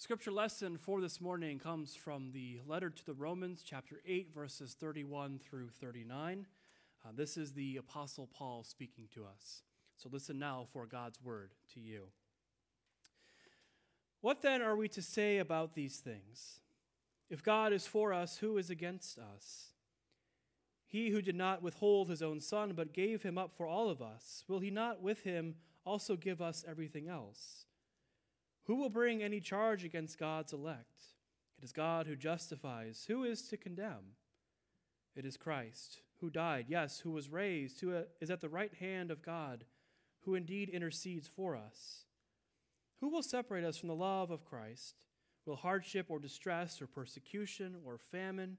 Scripture 0.00 0.32
lesson 0.32 0.78
for 0.78 1.02
this 1.02 1.20
morning 1.20 1.58
comes 1.58 1.94
from 1.94 2.32
the 2.32 2.58
letter 2.66 2.88
to 2.88 3.04
the 3.04 3.12
Romans, 3.12 3.62
chapter 3.62 4.00
8, 4.06 4.30
verses 4.34 4.74
31 4.80 5.38
through 5.38 5.68
39. 5.68 6.46
Uh, 7.04 7.08
this 7.14 7.36
is 7.36 7.52
the 7.52 7.76
Apostle 7.76 8.26
Paul 8.32 8.64
speaking 8.64 9.08
to 9.12 9.26
us. 9.26 9.60
So 9.98 10.08
listen 10.10 10.38
now 10.38 10.64
for 10.72 10.86
God's 10.86 11.22
word 11.22 11.50
to 11.74 11.80
you. 11.80 12.04
What 14.22 14.40
then 14.40 14.62
are 14.62 14.74
we 14.74 14.88
to 14.88 15.02
say 15.02 15.36
about 15.36 15.74
these 15.74 15.98
things? 15.98 16.60
If 17.28 17.42
God 17.42 17.74
is 17.74 17.86
for 17.86 18.14
us, 18.14 18.38
who 18.38 18.56
is 18.56 18.70
against 18.70 19.18
us? 19.18 19.66
He 20.86 21.10
who 21.10 21.20
did 21.20 21.36
not 21.36 21.62
withhold 21.62 22.08
his 22.08 22.22
own 22.22 22.40
son, 22.40 22.72
but 22.74 22.94
gave 22.94 23.22
him 23.22 23.36
up 23.36 23.52
for 23.54 23.66
all 23.66 23.90
of 23.90 24.00
us, 24.00 24.44
will 24.48 24.60
he 24.60 24.70
not 24.70 25.02
with 25.02 25.24
him 25.24 25.56
also 25.84 26.16
give 26.16 26.40
us 26.40 26.64
everything 26.66 27.06
else? 27.06 27.66
Who 28.70 28.76
will 28.76 28.88
bring 28.88 29.20
any 29.20 29.40
charge 29.40 29.82
against 29.82 30.16
God's 30.16 30.52
elect? 30.52 31.02
It 31.58 31.64
is 31.64 31.72
God 31.72 32.06
who 32.06 32.14
justifies. 32.14 33.04
Who 33.08 33.24
is 33.24 33.42
to 33.48 33.56
condemn? 33.56 34.14
It 35.16 35.24
is 35.24 35.36
Christ, 35.36 35.98
who 36.20 36.30
died, 36.30 36.66
yes, 36.68 37.00
who 37.00 37.10
was 37.10 37.30
raised, 37.30 37.80
who 37.80 37.96
uh, 37.96 38.02
is 38.20 38.30
at 38.30 38.40
the 38.40 38.48
right 38.48 38.72
hand 38.74 39.10
of 39.10 39.22
God, 39.22 39.64
who 40.20 40.36
indeed 40.36 40.68
intercedes 40.68 41.26
for 41.26 41.56
us. 41.56 42.04
Who 43.00 43.08
will 43.08 43.24
separate 43.24 43.64
us 43.64 43.76
from 43.76 43.88
the 43.88 43.94
love 43.96 44.30
of 44.30 44.44
Christ? 44.44 44.94
Will 45.46 45.56
hardship 45.56 46.06
or 46.08 46.20
distress 46.20 46.80
or 46.80 46.86
persecution 46.86 47.74
or 47.84 47.98
famine 47.98 48.56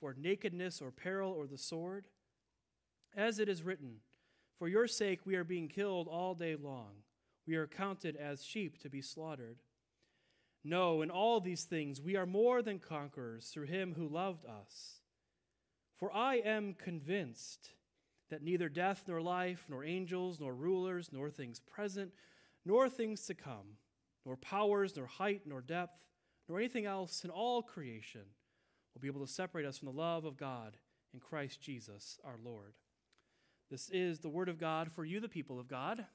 or 0.00 0.16
nakedness 0.18 0.80
or 0.80 0.90
peril 0.90 1.32
or 1.32 1.46
the 1.46 1.58
sword? 1.58 2.06
As 3.14 3.38
it 3.38 3.50
is 3.50 3.62
written, 3.62 3.96
For 4.58 4.68
your 4.68 4.86
sake 4.86 5.26
we 5.26 5.36
are 5.36 5.44
being 5.44 5.68
killed 5.68 6.08
all 6.08 6.34
day 6.34 6.56
long. 6.56 7.02
We 7.50 7.56
are 7.56 7.66
counted 7.66 8.14
as 8.14 8.44
sheep 8.44 8.80
to 8.82 8.88
be 8.88 9.02
slaughtered. 9.02 9.58
No, 10.62 11.02
in 11.02 11.10
all 11.10 11.40
these 11.40 11.64
things 11.64 12.00
we 12.00 12.14
are 12.14 12.24
more 12.24 12.62
than 12.62 12.78
conquerors 12.78 13.48
through 13.48 13.66
him 13.66 13.94
who 13.96 14.06
loved 14.06 14.46
us. 14.46 15.00
For 15.98 16.14
I 16.14 16.36
am 16.36 16.74
convinced 16.74 17.70
that 18.30 18.44
neither 18.44 18.68
death 18.68 19.02
nor 19.08 19.20
life, 19.20 19.64
nor 19.68 19.84
angels, 19.84 20.38
nor 20.38 20.54
rulers, 20.54 21.10
nor 21.12 21.28
things 21.28 21.58
present, 21.58 22.12
nor 22.64 22.88
things 22.88 23.26
to 23.26 23.34
come, 23.34 23.78
nor 24.24 24.36
powers, 24.36 24.96
nor 24.96 25.06
height, 25.06 25.40
nor 25.44 25.60
depth, 25.60 25.98
nor 26.48 26.60
anything 26.60 26.86
else 26.86 27.24
in 27.24 27.30
all 27.30 27.62
creation 27.62 28.26
will 28.94 29.00
be 29.00 29.08
able 29.08 29.26
to 29.26 29.32
separate 29.32 29.66
us 29.66 29.76
from 29.76 29.86
the 29.86 30.00
love 30.00 30.24
of 30.24 30.36
God 30.36 30.76
in 31.12 31.18
Christ 31.18 31.60
Jesus 31.60 32.20
our 32.24 32.36
Lord. 32.40 32.74
This 33.72 33.90
is 33.90 34.20
the 34.20 34.28
word 34.28 34.48
of 34.48 34.60
God 34.60 34.92
for 34.92 35.04
you, 35.04 35.18
the 35.18 35.28
people 35.28 35.58
of 35.58 35.66
God. 35.66 36.06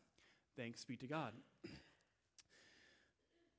Thanks 0.57 0.85
be 0.85 0.97
to 0.97 1.07
God. 1.07 1.33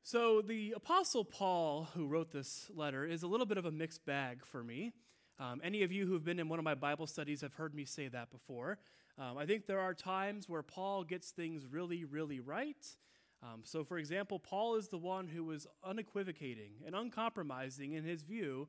So, 0.02 0.40
the 0.40 0.72
Apostle 0.76 1.24
Paul, 1.24 1.88
who 1.94 2.06
wrote 2.06 2.30
this 2.30 2.70
letter, 2.74 3.04
is 3.04 3.22
a 3.22 3.26
little 3.26 3.46
bit 3.46 3.58
of 3.58 3.64
a 3.64 3.72
mixed 3.72 4.06
bag 4.06 4.44
for 4.44 4.62
me. 4.62 4.92
Um, 5.38 5.60
any 5.64 5.82
of 5.82 5.90
you 5.90 6.06
who've 6.06 6.24
been 6.24 6.38
in 6.38 6.48
one 6.48 6.58
of 6.58 6.64
my 6.64 6.74
Bible 6.74 7.06
studies 7.06 7.40
have 7.40 7.54
heard 7.54 7.74
me 7.74 7.84
say 7.84 8.08
that 8.08 8.30
before. 8.30 8.78
Um, 9.18 9.36
I 9.36 9.46
think 9.46 9.66
there 9.66 9.80
are 9.80 9.94
times 9.94 10.48
where 10.48 10.62
Paul 10.62 11.02
gets 11.02 11.30
things 11.30 11.66
really, 11.66 12.04
really 12.04 12.38
right, 12.38 12.86
um, 13.42 13.60
so, 13.64 13.84
for 13.84 13.98
example, 13.98 14.38
Paul 14.38 14.76
is 14.76 14.88
the 14.88 14.98
one 14.98 15.28
who 15.28 15.44
was 15.44 15.66
unequivocating 15.84 16.72
and 16.84 16.94
uncompromising 16.94 17.92
in 17.92 18.04
his 18.04 18.22
view 18.22 18.68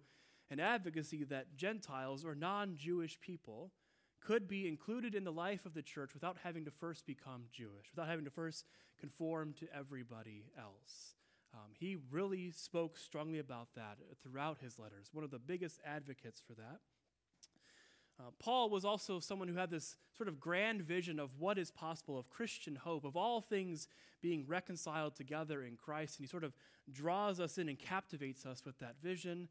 and 0.50 0.59
advocacy 0.59 1.23
that 1.25 1.55
Gentiles 1.55 2.25
or 2.25 2.36
non 2.36 2.75
Jewish 2.75 3.20
people 3.20 3.72
could 4.20 4.48
be 4.48 4.68
included 4.68 5.16
in 5.16 5.23
the 5.23 5.32
life 5.32 5.66
of 5.66 5.73
the 5.73 5.82
church 5.82 6.14
without 6.14 6.38
having 6.44 6.66
to 6.66 6.72
first 6.72 7.06
become 7.06 7.44
Jewish, 7.52 7.90
without 7.92 8.10
having 8.10 8.26
to 8.26 8.32
first 8.32 8.66
conform 9.00 9.54
to 9.60 9.68
everybody 9.73 10.46
else. 10.58 11.16
Um, 11.54 11.72
he 11.80 11.98
really 12.12 12.52
spoke 12.52 12.98
strongly 12.98 13.40
about 13.40 13.70
that 13.76 13.98
throughout 14.22 14.58
his 14.60 14.78
letters, 14.78 15.10
one 15.14 15.23
of 15.23 15.32
the 15.32 15.40
biggest 15.40 15.80
advocates 15.86 16.42
for 16.45 16.54
that. 16.56 16.80
Uh, 18.20 18.32
Paul 18.40 18.70
was 18.70 18.84
also 18.84 19.20
someone 19.20 19.48
who 19.48 19.58
had 19.58 19.70
this 19.70 19.95
sort 20.16 20.28
of 20.28 20.39
grand 20.39 20.82
vision 20.82 21.20
of 21.20 21.30
what 21.38 21.60
is 21.60 21.70
possible, 21.70 22.17
of 22.17 22.30
Christian 22.30 22.76
hope, 22.76 23.05
of 23.05 23.16
all 23.16 23.42
things 23.42 23.88
being 24.22 24.45
reconciled 24.48 25.16
together 25.16 25.64
in 25.64 25.76
Christ. 25.76 26.17
And 26.17 26.26
he 26.26 26.30
sort 26.30 26.44
of 26.44 26.54
draws 26.92 27.39
us 27.39 27.60
in 27.60 27.70
and 27.70 27.78
captivates 27.78 28.45
us 28.45 28.66
with 28.66 28.80
that 28.80 28.95
vision. 29.02 29.49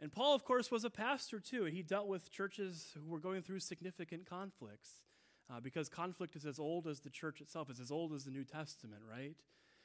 And 0.00 0.12
Paul, 0.12 0.34
of 0.34 0.44
course, 0.44 0.70
was 0.70 0.84
a 0.84 0.90
pastor 0.90 1.40
too, 1.40 1.64
and 1.64 1.74
he 1.74 1.82
dealt 1.82 2.08
with 2.08 2.30
churches 2.30 2.92
who 2.94 3.08
were 3.08 3.20
going 3.20 3.42
through 3.42 3.60
significant 3.60 4.28
conflicts. 4.28 5.02
Uh, 5.48 5.60
because 5.60 5.88
conflict 5.88 6.34
is 6.34 6.44
as 6.44 6.58
old 6.58 6.88
as 6.88 7.00
the 7.00 7.10
church 7.10 7.40
itself, 7.40 7.70
is 7.70 7.78
as 7.78 7.92
old 7.92 8.12
as 8.12 8.24
the 8.24 8.32
New 8.32 8.42
Testament, 8.42 9.02
right? 9.08 9.36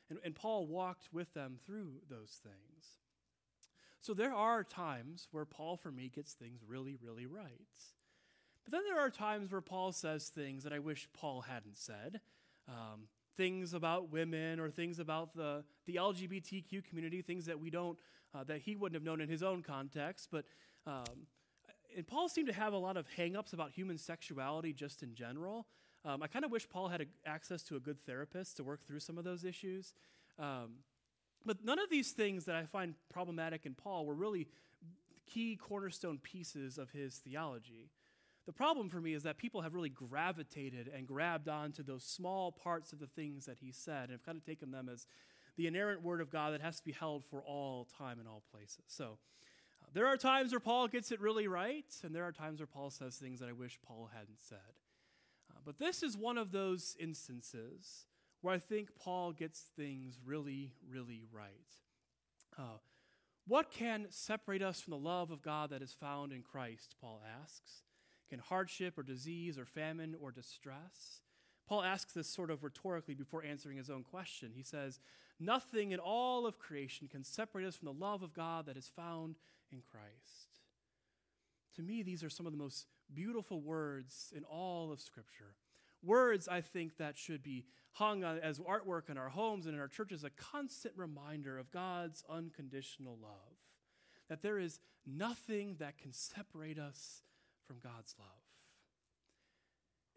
And, 0.09 0.17
and 0.25 0.35
Paul 0.35 0.65
walked 0.65 1.09
with 1.13 1.33
them 1.35 1.57
through 1.63 2.01
those 2.09 2.39
things. 2.43 2.97
So 4.01 4.15
there 4.15 4.33
are 4.33 4.63
times 4.63 5.27
where 5.31 5.45
Paul, 5.45 5.77
for 5.77 5.91
me, 5.91 6.09
gets 6.09 6.33
things 6.33 6.61
really, 6.67 6.97
really 6.99 7.27
right. 7.27 7.67
But 8.63 8.71
then 8.71 8.81
there 8.85 8.99
are 8.99 9.11
times 9.11 9.51
where 9.51 9.61
Paul 9.61 9.91
says 9.91 10.29
things 10.29 10.63
that 10.63 10.73
I 10.73 10.79
wish 10.79 11.07
Paul 11.13 11.41
hadn't 11.41 11.77
said. 11.77 12.21
Um, 12.67 13.07
things 13.37 13.73
about 13.73 14.11
women 14.11 14.59
or 14.59 14.69
things 14.69 14.99
about 14.99 15.35
the, 15.35 15.63
the 15.85 15.95
LGBTQ 15.95 16.83
community, 16.85 17.21
things 17.21 17.45
that 17.45 17.59
we 17.59 17.69
don't, 17.69 17.97
uh, 18.33 18.43
that 18.45 18.61
he 18.61 18.75
wouldn't 18.75 18.95
have 18.95 19.03
known 19.03 19.21
in 19.21 19.29
his 19.29 19.43
own 19.43 19.61
context. 19.61 20.29
But, 20.31 20.45
um, 20.87 21.27
and 21.95 22.07
Paul 22.07 22.29
seemed 22.29 22.47
to 22.47 22.53
have 22.53 22.73
a 22.73 22.77
lot 22.77 22.97
of 22.97 23.05
hangups 23.17 23.53
about 23.53 23.71
human 23.71 23.97
sexuality 23.97 24.73
just 24.73 25.03
in 25.03 25.13
general. 25.15 25.67
Um, 26.03 26.23
I 26.23 26.27
kind 26.27 26.43
of 26.45 26.51
wish 26.51 26.67
Paul 26.67 26.87
had 26.87 27.01
a, 27.01 27.05
access 27.25 27.61
to 27.63 27.75
a 27.75 27.79
good 27.79 28.03
therapist 28.05 28.57
to 28.57 28.63
work 28.63 28.85
through 28.85 28.99
some 28.99 29.17
of 29.17 29.23
those 29.23 29.43
issues. 29.43 29.93
Um, 30.39 30.77
but 31.45 31.63
none 31.63 31.79
of 31.79 31.89
these 31.89 32.11
things 32.11 32.45
that 32.45 32.55
I 32.55 32.65
find 32.65 32.95
problematic 33.11 33.65
in 33.65 33.73
Paul 33.73 34.05
were 34.05 34.15
really 34.15 34.47
key 35.27 35.55
cornerstone 35.55 36.17
pieces 36.17 36.77
of 36.77 36.91
his 36.91 37.17
theology. 37.17 37.89
The 38.45 38.53
problem 38.53 38.89
for 38.89 38.99
me 38.99 39.13
is 39.13 39.23
that 39.23 39.37
people 39.37 39.61
have 39.61 39.73
really 39.73 39.89
gravitated 39.89 40.89
and 40.93 41.07
grabbed 41.07 41.47
onto 41.47 41.83
those 41.83 42.03
small 42.03 42.51
parts 42.51 42.91
of 42.91 42.99
the 42.99 43.07
things 43.07 43.45
that 43.45 43.59
he 43.59 43.71
said 43.71 44.03
and 44.03 44.11
have 44.11 44.25
kind 44.25 44.37
of 44.37 44.43
taken 44.43 44.71
them 44.71 44.89
as 44.91 45.05
the 45.57 45.67
inerrant 45.67 46.03
word 46.03 46.21
of 46.21 46.29
God 46.29 46.53
that 46.53 46.61
has 46.61 46.77
to 46.77 46.85
be 46.85 46.91
held 46.91 47.23
for 47.25 47.41
all 47.41 47.87
time 47.97 48.19
and 48.19 48.27
all 48.27 48.43
places. 48.51 48.85
So 48.87 49.17
uh, 49.81 49.87
there 49.93 50.07
are 50.07 50.17
times 50.17 50.51
where 50.51 50.59
Paul 50.59 50.87
gets 50.87 51.11
it 51.11 51.19
really 51.19 51.47
right, 51.47 51.93
and 52.03 52.15
there 52.15 52.23
are 52.23 52.31
times 52.31 52.59
where 52.59 52.67
Paul 52.67 52.89
says 52.89 53.15
things 53.15 53.39
that 53.39 53.49
I 53.49 53.53
wish 53.53 53.79
Paul 53.85 54.09
hadn't 54.13 54.41
said. 54.41 54.57
Uh, 55.49 55.59
but 55.65 55.79
this 55.79 56.03
is 56.03 56.17
one 56.17 56.37
of 56.37 56.51
those 56.51 56.95
instances 56.99 58.05
where 58.41 58.55
I 58.55 58.59
think 58.59 58.89
Paul 58.95 59.31
gets 59.33 59.59
things 59.75 60.19
really, 60.25 60.71
really 60.89 61.25
right. 61.31 61.51
Uh, 62.57 62.79
what 63.47 63.71
can 63.71 64.07
separate 64.09 64.61
us 64.61 64.81
from 64.81 64.91
the 64.91 64.97
love 64.97 65.31
of 65.31 65.41
God 65.41 65.71
that 65.71 65.81
is 65.81 65.93
found 65.93 66.31
in 66.31 66.41
Christ? 66.41 66.95
Paul 67.01 67.21
asks. 67.41 67.83
Can 68.29 68.39
hardship 68.39 68.97
or 68.97 69.03
disease 69.03 69.59
or 69.59 69.65
famine 69.65 70.15
or 70.19 70.31
distress? 70.31 71.19
Paul 71.71 71.83
asks 71.83 72.11
this 72.11 72.27
sort 72.27 72.51
of 72.51 72.65
rhetorically 72.65 73.13
before 73.13 73.45
answering 73.45 73.77
his 73.77 73.89
own 73.89 74.03
question. 74.03 74.51
He 74.53 74.61
says, 74.61 74.99
Nothing 75.39 75.93
in 75.93 75.99
all 75.99 76.45
of 76.45 76.59
creation 76.59 77.07
can 77.07 77.23
separate 77.23 77.65
us 77.65 77.77
from 77.77 77.85
the 77.85 77.93
love 77.93 78.23
of 78.23 78.33
God 78.33 78.65
that 78.65 78.75
is 78.75 78.91
found 78.93 79.37
in 79.71 79.81
Christ. 79.89 80.59
To 81.77 81.81
me, 81.81 82.03
these 82.03 82.25
are 82.25 82.29
some 82.29 82.45
of 82.45 82.51
the 82.51 82.57
most 82.57 82.87
beautiful 83.13 83.61
words 83.61 84.33
in 84.35 84.43
all 84.43 84.91
of 84.91 84.99
Scripture. 84.99 85.55
Words, 86.03 86.49
I 86.49 86.59
think, 86.59 86.97
that 86.97 87.17
should 87.17 87.41
be 87.41 87.63
hung 87.93 88.25
as 88.25 88.59
artwork 88.59 89.09
in 89.09 89.17
our 89.17 89.29
homes 89.29 89.65
and 89.65 89.73
in 89.73 89.79
our 89.79 89.87
churches, 89.87 90.25
a 90.25 90.29
constant 90.29 90.93
reminder 90.97 91.57
of 91.57 91.71
God's 91.71 92.21
unconditional 92.29 93.17
love. 93.21 93.55
That 94.27 94.41
there 94.41 94.59
is 94.59 94.81
nothing 95.07 95.77
that 95.79 95.97
can 95.97 96.11
separate 96.11 96.77
us 96.77 97.21
from 97.65 97.77
God's 97.81 98.13
love. 98.19 98.50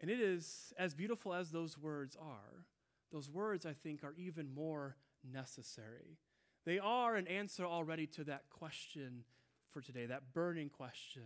And 0.01 0.09
it 0.11 0.19
is, 0.19 0.73
as 0.77 0.93
beautiful 0.93 1.33
as 1.33 1.51
those 1.51 1.77
words 1.77 2.17
are, 2.19 2.65
those 3.11 3.29
words, 3.29 3.65
I 3.65 3.73
think, 3.73 4.03
are 4.03 4.13
even 4.17 4.53
more 4.53 4.97
necessary. 5.23 6.17
They 6.65 6.79
are 6.79 7.15
an 7.15 7.27
answer 7.27 7.65
already 7.65 8.07
to 8.07 8.23
that 8.25 8.49
question 8.49 9.23
for 9.71 9.81
today, 9.81 10.05
that 10.05 10.33
burning 10.33 10.69
question 10.69 11.23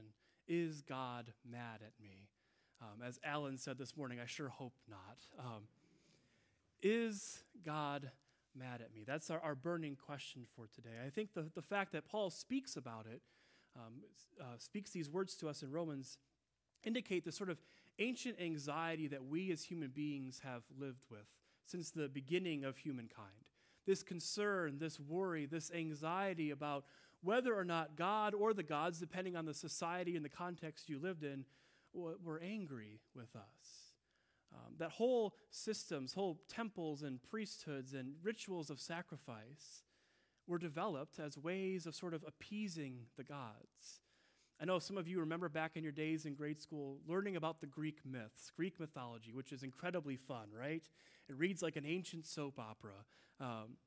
Is 0.48 0.81
God 0.81 1.33
mad 1.50 1.81
at 1.81 1.94
me? 2.01 2.30
Um, 2.81 3.01
as 3.06 3.19
Alan 3.24 3.57
said 3.57 3.77
this 3.77 3.98
morning, 3.98 4.19
I 4.19 4.25
sure 4.25 4.50
hope 4.50 4.75
not. 4.89 5.18
Um, 5.38 5.63
is 6.81 7.44
God 7.66 8.12
mad 8.56 8.81
at 8.81 8.94
me? 8.94 9.04
That's 9.06 9.30
our, 9.30 9.39
our 9.39 9.56
burning 9.56 9.95
question 9.95 10.45
for 10.56 10.68
today. 10.74 10.95
I 11.06 11.10
think 11.10 11.33
the, 11.33 11.50
the 11.54 11.62
fact 11.62 11.92
that 11.92 12.07
Paul 12.07 12.30
speaks 12.30 12.77
about 12.77 13.06
it 13.06 13.21
um, 13.75 14.01
uh, 14.42 14.57
speaks 14.57 14.92
these 14.92 15.10
words 15.10 15.36
to 15.36 15.50
us 15.50 15.62
in 15.62 15.71
Romans 15.71 16.18
indicate 16.83 17.25
the 17.25 17.31
sort 17.31 17.50
of 17.50 17.60
ancient 18.00 18.40
anxiety 18.42 19.07
that 19.07 19.25
we 19.25 19.51
as 19.51 19.63
human 19.63 19.90
beings 19.90 20.42
have 20.44 20.63
lived 20.78 21.04
with 21.10 21.28
since 21.66 21.92
the 21.92 22.10
beginning 22.10 22.63
of 22.63 22.78
humankind. 22.78 23.28
This 23.86 24.04
concern, 24.04 24.78
this 24.80 25.00
worry, 25.00 25.46
this 25.46 25.72
anxiety 25.72 26.51
about 26.51 26.86
whether 27.22 27.56
or 27.56 27.66
not 27.66 27.96
God 27.96 28.34
or 28.34 28.54
the 28.54 28.63
gods, 28.63 29.00
depending 29.00 29.36
on 29.36 29.46
the 29.46 29.54
society 29.54 30.16
and 30.16 30.24
the 30.24 30.30
context 30.30 30.90
you 30.90 31.00
lived 31.00 31.24
in, 31.24 31.46
were 31.94 32.42
angry 32.44 33.01
with 33.16 33.36
us. 33.36 33.94
Um, 34.54 34.75
that 34.80 34.92
whole 34.92 35.36
systems, 35.52 36.13
whole 36.13 36.40
temples 36.48 37.04
and 37.04 37.22
priesthoods 37.22 37.94
and 37.94 38.13
rituals 38.24 38.69
of 38.69 38.80
sacrifice 38.80 39.84
were 40.48 40.57
developed 40.57 41.19
as 41.19 41.38
ways 41.38 41.86
of 41.86 41.95
sort 41.95 42.13
of 42.13 42.24
appeasing 42.28 43.06
the 43.18 43.24
gods. 43.24 44.02
I 44.61 44.65
know 44.65 44.79
some 44.79 44.97
of 44.97 45.07
you 45.07 45.21
remember 45.21 45.47
back 45.47 45.77
in 45.77 45.83
your 45.83 45.94
days 45.94 46.25
in 46.25 46.33
grade 46.33 46.59
school 46.59 46.97
learning 47.07 47.38
about 47.38 47.61
the 47.61 47.67
Greek 47.67 48.00
myths, 48.06 48.51
Greek 48.56 48.77
mythology, 48.77 49.31
which 49.33 49.53
is 49.53 49.63
incredibly 49.63 50.17
fun, 50.17 50.47
right? 50.57 50.83
It 51.29 51.38
reads 51.38 51.61
like 51.61 51.77
an 51.77 51.85
ancient 51.85 52.25
soap 52.25 52.59
opera. 52.59 53.06
Um, 53.39 53.77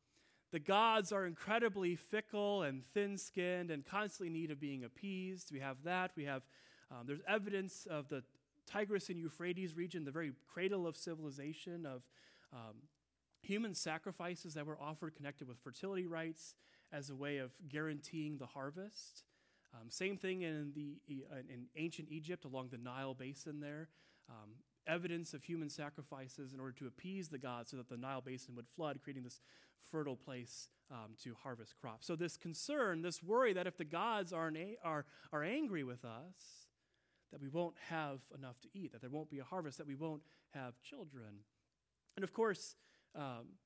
the 0.50 0.58
gods 0.58 1.12
are 1.12 1.26
incredibly 1.26 1.94
fickle 1.94 2.62
and 2.62 2.84
thin 2.94 3.18
skinned 3.18 3.70
and 3.70 3.84
constantly 3.84 4.32
need 4.32 4.50
of 4.50 4.60
being 4.60 4.84
appeased. 4.84 5.50
We 5.52 5.60
have 5.60 5.76
that. 5.84 6.12
We 6.16 6.24
have, 6.24 6.42
um, 6.90 7.06
there's 7.06 7.20
evidence 7.28 7.86
of 7.90 8.08
the 8.08 8.22
Tigris 8.66 9.10
and 9.10 9.18
Euphrates 9.18 9.76
region, 9.76 10.04
the 10.04 10.10
very 10.10 10.32
cradle 10.52 10.86
of 10.86 10.96
civilization, 10.96 11.84
of 11.84 12.06
um, 12.52 12.76
human 13.42 13.74
sacrifices 13.74 14.54
that 14.54 14.66
were 14.66 14.78
offered 14.80 15.16
connected 15.16 15.48
with 15.48 15.58
fertility 15.58 16.06
rites 16.06 16.54
as 16.92 17.10
a 17.10 17.14
way 17.14 17.38
of 17.38 17.50
guaranteeing 17.68 18.38
the 18.38 18.46
harvest. 18.46 19.24
Um, 19.74 19.88
same 19.88 20.16
thing 20.16 20.42
in, 20.42 20.72
the, 20.74 20.98
in 21.08 21.66
ancient 21.76 22.08
Egypt 22.10 22.44
along 22.44 22.68
the 22.70 22.78
Nile 22.78 23.14
basin 23.14 23.60
there. 23.60 23.88
Um, 24.28 24.50
evidence 24.86 25.32
of 25.34 25.44
human 25.44 25.70
sacrifices 25.70 26.52
in 26.52 26.60
order 26.60 26.72
to 26.72 26.86
appease 26.86 27.28
the 27.28 27.38
gods 27.38 27.70
so 27.70 27.76
that 27.76 27.88
the 27.88 27.96
Nile 27.96 28.20
basin 28.20 28.54
would 28.56 28.66
flood, 28.68 29.00
creating 29.02 29.22
this 29.22 29.40
fertile 29.90 30.16
place 30.16 30.68
um, 30.90 31.14
to 31.22 31.34
harvest 31.42 31.74
crops. 31.80 32.06
So, 32.06 32.16
this 32.16 32.36
concern, 32.36 33.02
this 33.02 33.22
worry 33.22 33.52
that 33.52 33.66
if 33.66 33.76
the 33.76 33.84
gods 33.84 34.32
are, 34.32 34.52
are, 34.84 35.06
are 35.32 35.42
angry 35.42 35.84
with 35.84 36.04
us, 36.04 36.68
that 37.32 37.40
we 37.40 37.48
won't 37.48 37.76
have 37.88 38.20
enough 38.36 38.60
to 38.60 38.68
eat, 38.74 38.92
that 38.92 39.00
there 39.00 39.10
won't 39.10 39.30
be 39.30 39.38
a 39.38 39.44
harvest, 39.44 39.78
that 39.78 39.86
we 39.86 39.94
won't 39.94 40.22
have 40.50 40.80
children. 40.82 41.40
And 42.16 42.24
of 42.24 42.32
course, 42.32 42.76
um, 43.14 43.56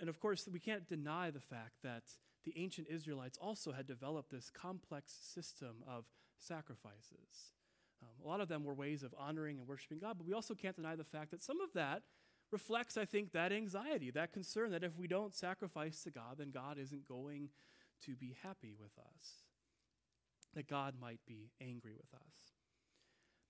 and 0.00 0.08
of 0.08 0.20
course, 0.20 0.48
we 0.50 0.60
can't 0.60 0.86
deny 0.86 1.30
the 1.30 1.40
fact 1.40 1.82
that 1.82 2.04
the 2.46 2.54
ancient 2.56 2.88
Israelites 2.88 3.36
also 3.38 3.72
had 3.72 3.86
developed 3.86 4.30
this 4.30 4.50
complex 4.50 5.12
system 5.12 5.82
of 5.86 6.04
sacrifices. 6.38 7.52
Um, 8.02 8.24
a 8.24 8.28
lot 8.28 8.40
of 8.40 8.48
them 8.48 8.64
were 8.64 8.74
ways 8.74 9.02
of 9.02 9.14
honoring 9.18 9.58
and 9.58 9.66
worshiping 9.66 9.98
God, 9.98 10.16
but 10.16 10.26
we 10.26 10.32
also 10.32 10.54
can't 10.54 10.76
deny 10.76 10.96
the 10.96 11.04
fact 11.04 11.32
that 11.32 11.42
some 11.42 11.60
of 11.60 11.72
that 11.74 12.02
reflects, 12.52 12.96
I 12.96 13.04
think, 13.04 13.32
that 13.32 13.52
anxiety, 13.52 14.10
that 14.12 14.32
concern 14.32 14.70
that 14.70 14.84
if 14.84 14.96
we 14.96 15.08
don't 15.08 15.34
sacrifice 15.34 16.02
to 16.04 16.10
God, 16.10 16.36
then 16.38 16.50
God 16.50 16.78
isn't 16.78 17.08
going 17.08 17.48
to 18.04 18.14
be 18.14 18.36
happy 18.42 18.74
with 18.78 18.92
us, 18.98 19.42
that 20.54 20.68
God 20.68 20.94
might 21.00 21.20
be 21.26 21.50
angry 21.60 21.94
with 21.96 22.14
us. 22.14 22.52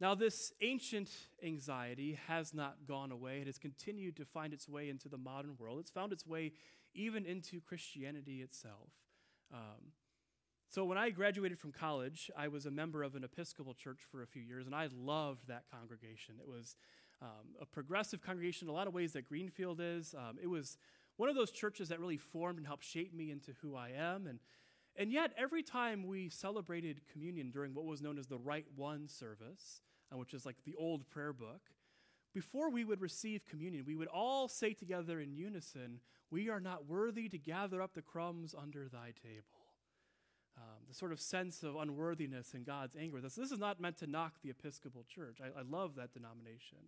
Now, 0.00 0.14
this 0.14 0.52
ancient 0.60 1.10
anxiety 1.42 2.18
has 2.26 2.52
not 2.52 2.86
gone 2.86 3.10
away. 3.10 3.40
It 3.40 3.46
has 3.46 3.58
continued 3.58 4.16
to 4.16 4.24
find 4.26 4.52
its 4.52 4.68
way 4.68 4.88
into 4.88 5.08
the 5.08 5.18
modern 5.18 5.56
world. 5.58 5.78
It's 5.80 5.90
found 5.90 6.12
its 6.12 6.26
way 6.26 6.52
even 6.96 7.24
into 7.24 7.60
Christianity 7.60 8.42
itself. 8.42 8.90
Um, 9.52 9.92
so, 10.68 10.84
when 10.84 10.98
I 10.98 11.10
graduated 11.10 11.58
from 11.58 11.72
college, 11.72 12.30
I 12.36 12.48
was 12.48 12.66
a 12.66 12.70
member 12.70 13.02
of 13.02 13.14
an 13.14 13.24
Episcopal 13.24 13.74
church 13.74 14.00
for 14.10 14.22
a 14.22 14.26
few 14.26 14.42
years, 14.42 14.66
and 14.66 14.74
I 14.74 14.88
loved 14.92 15.46
that 15.48 15.64
congregation. 15.70 16.34
It 16.40 16.48
was 16.48 16.76
um, 17.22 17.54
a 17.60 17.66
progressive 17.66 18.20
congregation 18.20 18.66
in 18.66 18.70
a 18.70 18.76
lot 18.76 18.88
of 18.88 18.94
ways 18.94 19.12
that 19.12 19.28
Greenfield 19.28 19.80
is. 19.80 20.14
Um, 20.14 20.38
it 20.42 20.48
was 20.48 20.76
one 21.16 21.28
of 21.28 21.36
those 21.36 21.50
churches 21.50 21.88
that 21.88 22.00
really 22.00 22.16
formed 22.16 22.58
and 22.58 22.66
helped 22.66 22.84
shape 22.84 23.14
me 23.14 23.30
into 23.30 23.52
who 23.62 23.74
I 23.74 23.90
am. 23.96 24.26
And, 24.26 24.40
and 24.96 25.12
yet, 25.12 25.32
every 25.38 25.62
time 25.62 26.06
we 26.06 26.28
celebrated 26.28 27.00
communion 27.10 27.50
during 27.50 27.72
what 27.72 27.84
was 27.84 28.02
known 28.02 28.18
as 28.18 28.26
the 28.26 28.38
Rite 28.38 28.66
One 28.74 29.08
service, 29.08 29.80
uh, 30.12 30.18
which 30.18 30.34
is 30.34 30.44
like 30.44 30.56
the 30.64 30.74
old 30.74 31.08
prayer 31.08 31.32
book, 31.32 31.60
before 32.34 32.70
we 32.70 32.84
would 32.84 33.00
receive 33.00 33.46
communion, 33.46 33.84
we 33.86 33.94
would 33.94 34.08
all 34.08 34.48
say 34.48 34.74
together 34.74 35.20
in 35.20 35.32
unison, 35.32 36.00
We 36.30 36.48
are 36.48 36.60
not 36.60 36.86
worthy 36.86 37.28
to 37.28 37.38
gather 37.38 37.80
up 37.80 37.94
the 37.94 38.02
crumbs 38.02 38.54
under 38.60 38.88
thy 38.88 39.12
table. 39.22 39.66
Um, 40.56 40.84
the 40.88 40.94
sort 40.94 41.12
of 41.12 41.20
sense 41.20 41.62
of 41.62 41.76
unworthiness 41.76 42.54
and 42.54 42.64
God's 42.64 42.96
anger 42.96 43.16
with 43.16 43.24
us. 43.26 43.34
This 43.34 43.50
is 43.50 43.58
not 43.58 43.80
meant 43.80 43.98
to 43.98 44.06
knock 44.06 44.34
the 44.42 44.50
Episcopal 44.50 45.04
Church. 45.06 45.38
I, 45.42 45.58
I 45.58 45.62
love 45.62 45.96
that 45.96 46.14
denomination. 46.14 46.78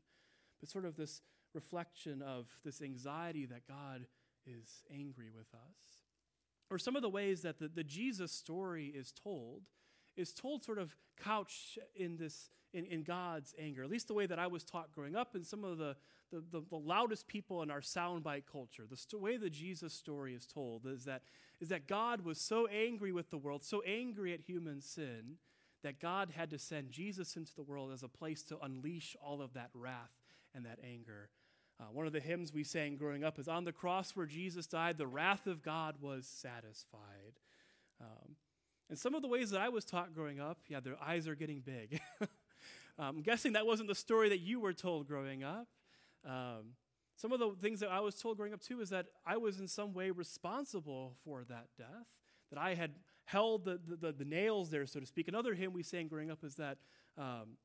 But 0.60 0.70
sort 0.70 0.86
of 0.86 0.96
this 0.96 1.20
reflection 1.54 2.22
of 2.22 2.46
this 2.64 2.80
anxiety 2.80 3.46
that 3.46 3.68
God 3.68 4.06
is 4.46 4.82
angry 4.90 5.30
with 5.34 5.48
us. 5.54 6.00
Or 6.70 6.78
some 6.78 6.96
of 6.96 7.02
the 7.02 7.08
ways 7.08 7.42
that 7.42 7.58
the, 7.58 7.68
the 7.68 7.84
Jesus 7.84 8.32
story 8.32 8.86
is 8.86 9.12
told 9.12 9.62
is 10.16 10.32
told 10.32 10.64
sort 10.64 10.78
of 10.78 10.96
couched 11.16 11.78
in 11.94 12.16
this 12.16 12.50
in, 12.72 12.84
in 12.86 13.02
God's 13.02 13.54
anger, 13.58 13.82
at 13.82 13.90
least 13.90 14.08
the 14.08 14.14
way 14.14 14.26
that 14.26 14.38
I 14.38 14.46
was 14.46 14.64
taught 14.64 14.92
growing 14.94 15.16
up, 15.16 15.34
and 15.34 15.46
some 15.46 15.64
of 15.64 15.78
the, 15.78 15.96
the, 16.30 16.42
the, 16.50 16.62
the 16.68 16.76
loudest 16.76 17.26
people 17.26 17.62
in 17.62 17.70
our 17.70 17.80
soundbite 17.80 18.44
culture. 18.50 18.84
The 18.88 18.96
st- 18.96 19.22
way 19.22 19.36
the 19.36 19.50
Jesus 19.50 19.92
story 19.92 20.34
is 20.34 20.46
told 20.46 20.86
is 20.86 21.04
that, 21.04 21.22
is 21.60 21.68
that 21.68 21.86
God 21.86 22.22
was 22.22 22.38
so 22.40 22.66
angry 22.66 23.12
with 23.12 23.30
the 23.30 23.38
world, 23.38 23.64
so 23.64 23.82
angry 23.86 24.34
at 24.34 24.40
human 24.40 24.80
sin, 24.80 25.36
that 25.82 26.00
God 26.00 26.32
had 26.36 26.50
to 26.50 26.58
send 26.58 26.90
Jesus 26.90 27.36
into 27.36 27.54
the 27.54 27.62
world 27.62 27.92
as 27.92 28.02
a 28.02 28.08
place 28.08 28.42
to 28.44 28.58
unleash 28.58 29.16
all 29.22 29.40
of 29.40 29.54
that 29.54 29.70
wrath 29.72 30.10
and 30.54 30.66
that 30.66 30.78
anger. 30.84 31.30
Uh, 31.80 31.84
one 31.92 32.06
of 32.06 32.12
the 32.12 32.20
hymns 32.20 32.52
we 32.52 32.64
sang 32.64 32.96
growing 32.96 33.22
up 33.22 33.38
is 33.38 33.46
On 33.46 33.64
the 33.64 33.72
cross 33.72 34.16
where 34.16 34.26
Jesus 34.26 34.66
died, 34.66 34.98
the 34.98 35.06
wrath 35.06 35.46
of 35.46 35.62
God 35.62 35.96
was 36.00 36.26
satisfied. 36.26 37.38
Um, 38.00 38.34
and 38.90 38.98
some 38.98 39.14
of 39.14 39.22
the 39.22 39.28
ways 39.28 39.50
that 39.50 39.60
I 39.60 39.68
was 39.68 39.84
taught 39.84 40.14
growing 40.14 40.40
up, 40.40 40.58
yeah, 40.68 40.80
their 40.80 40.96
eyes 41.00 41.28
are 41.28 41.34
getting 41.34 41.60
big. 41.60 42.00
I'm 42.98 43.22
guessing 43.22 43.52
that 43.52 43.66
wasn't 43.66 43.88
the 43.88 43.94
story 43.94 44.28
that 44.30 44.40
you 44.40 44.60
were 44.60 44.72
told 44.72 45.06
growing 45.06 45.44
up. 45.44 45.68
Um, 46.26 46.74
some 47.16 47.32
of 47.32 47.40
the 47.40 47.50
things 47.60 47.80
that 47.80 47.90
I 47.90 48.00
was 48.00 48.14
told 48.14 48.36
growing 48.36 48.52
up 48.52 48.60
too 48.60 48.80
is 48.80 48.90
that 48.90 49.06
I 49.26 49.36
was 49.36 49.58
in 49.58 49.68
some 49.68 49.92
way 49.92 50.10
responsible 50.10 51.14
for 51.24 51.44
that 51.48 51.66
death, 51.76 52.06
that 52.50 52.58
I 52.58 52.74
had 52.74 52.92
held 53.24 53.64
the, 53.64 53.78
the, 54.00 54.12
the 54.12 54.24
nails 54.24 54.70
there, 54.70 54.86
so 54.86 55.00
to 55.00 55.06
speak. 55.06 55.28
Another 55.28 55.54
hymn 55.54 55.72
we 55.72 55.82
sang 55.82 56.08
growing 56.08 56.30
up 56.30 56.44
is 56.44 56.54
that, 56.56 56.78
um, 57.16 57.56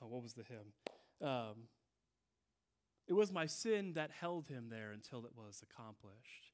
oh, 0.00 0.06
what 0.06 0.22
was 0.22 0.34
the 0.34 0.44
hymn? 0.44 1.28
Um, 1.28 1.68
it 3.08 3.12
was 3.12 3.32
my 3.32 3.46
sin 3.46 3.92
that 3.94 4.10
held 4.10 4.48
him 4.48 4.68
there 4.70 4.92
until 4.92 5.24
it 5.26 5.32
was 5.36 5.62
accomplished. 5.62 6.52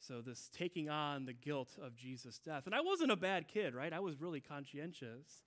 So, 0.00 0.20
this 0.20 0.50
taking 0.52 0.88
on 0.88 1.26
the 1.26 1.32
guilt 1.32 1.76
of 1.80 1.94
Jesus' 1.94 2.38
death. 2.38 2.66
And 2.66 2.74
I 2.74 2.80
wasn't 2.80 3.12
a 3.12 3.16
bad 3.16 3.46
kid, 3.46 3.72
right? 3.72 3.92
I 3.92 4.00
was 4.00 4.20
really 4.20 4.40
conscientious. 4.40 5.42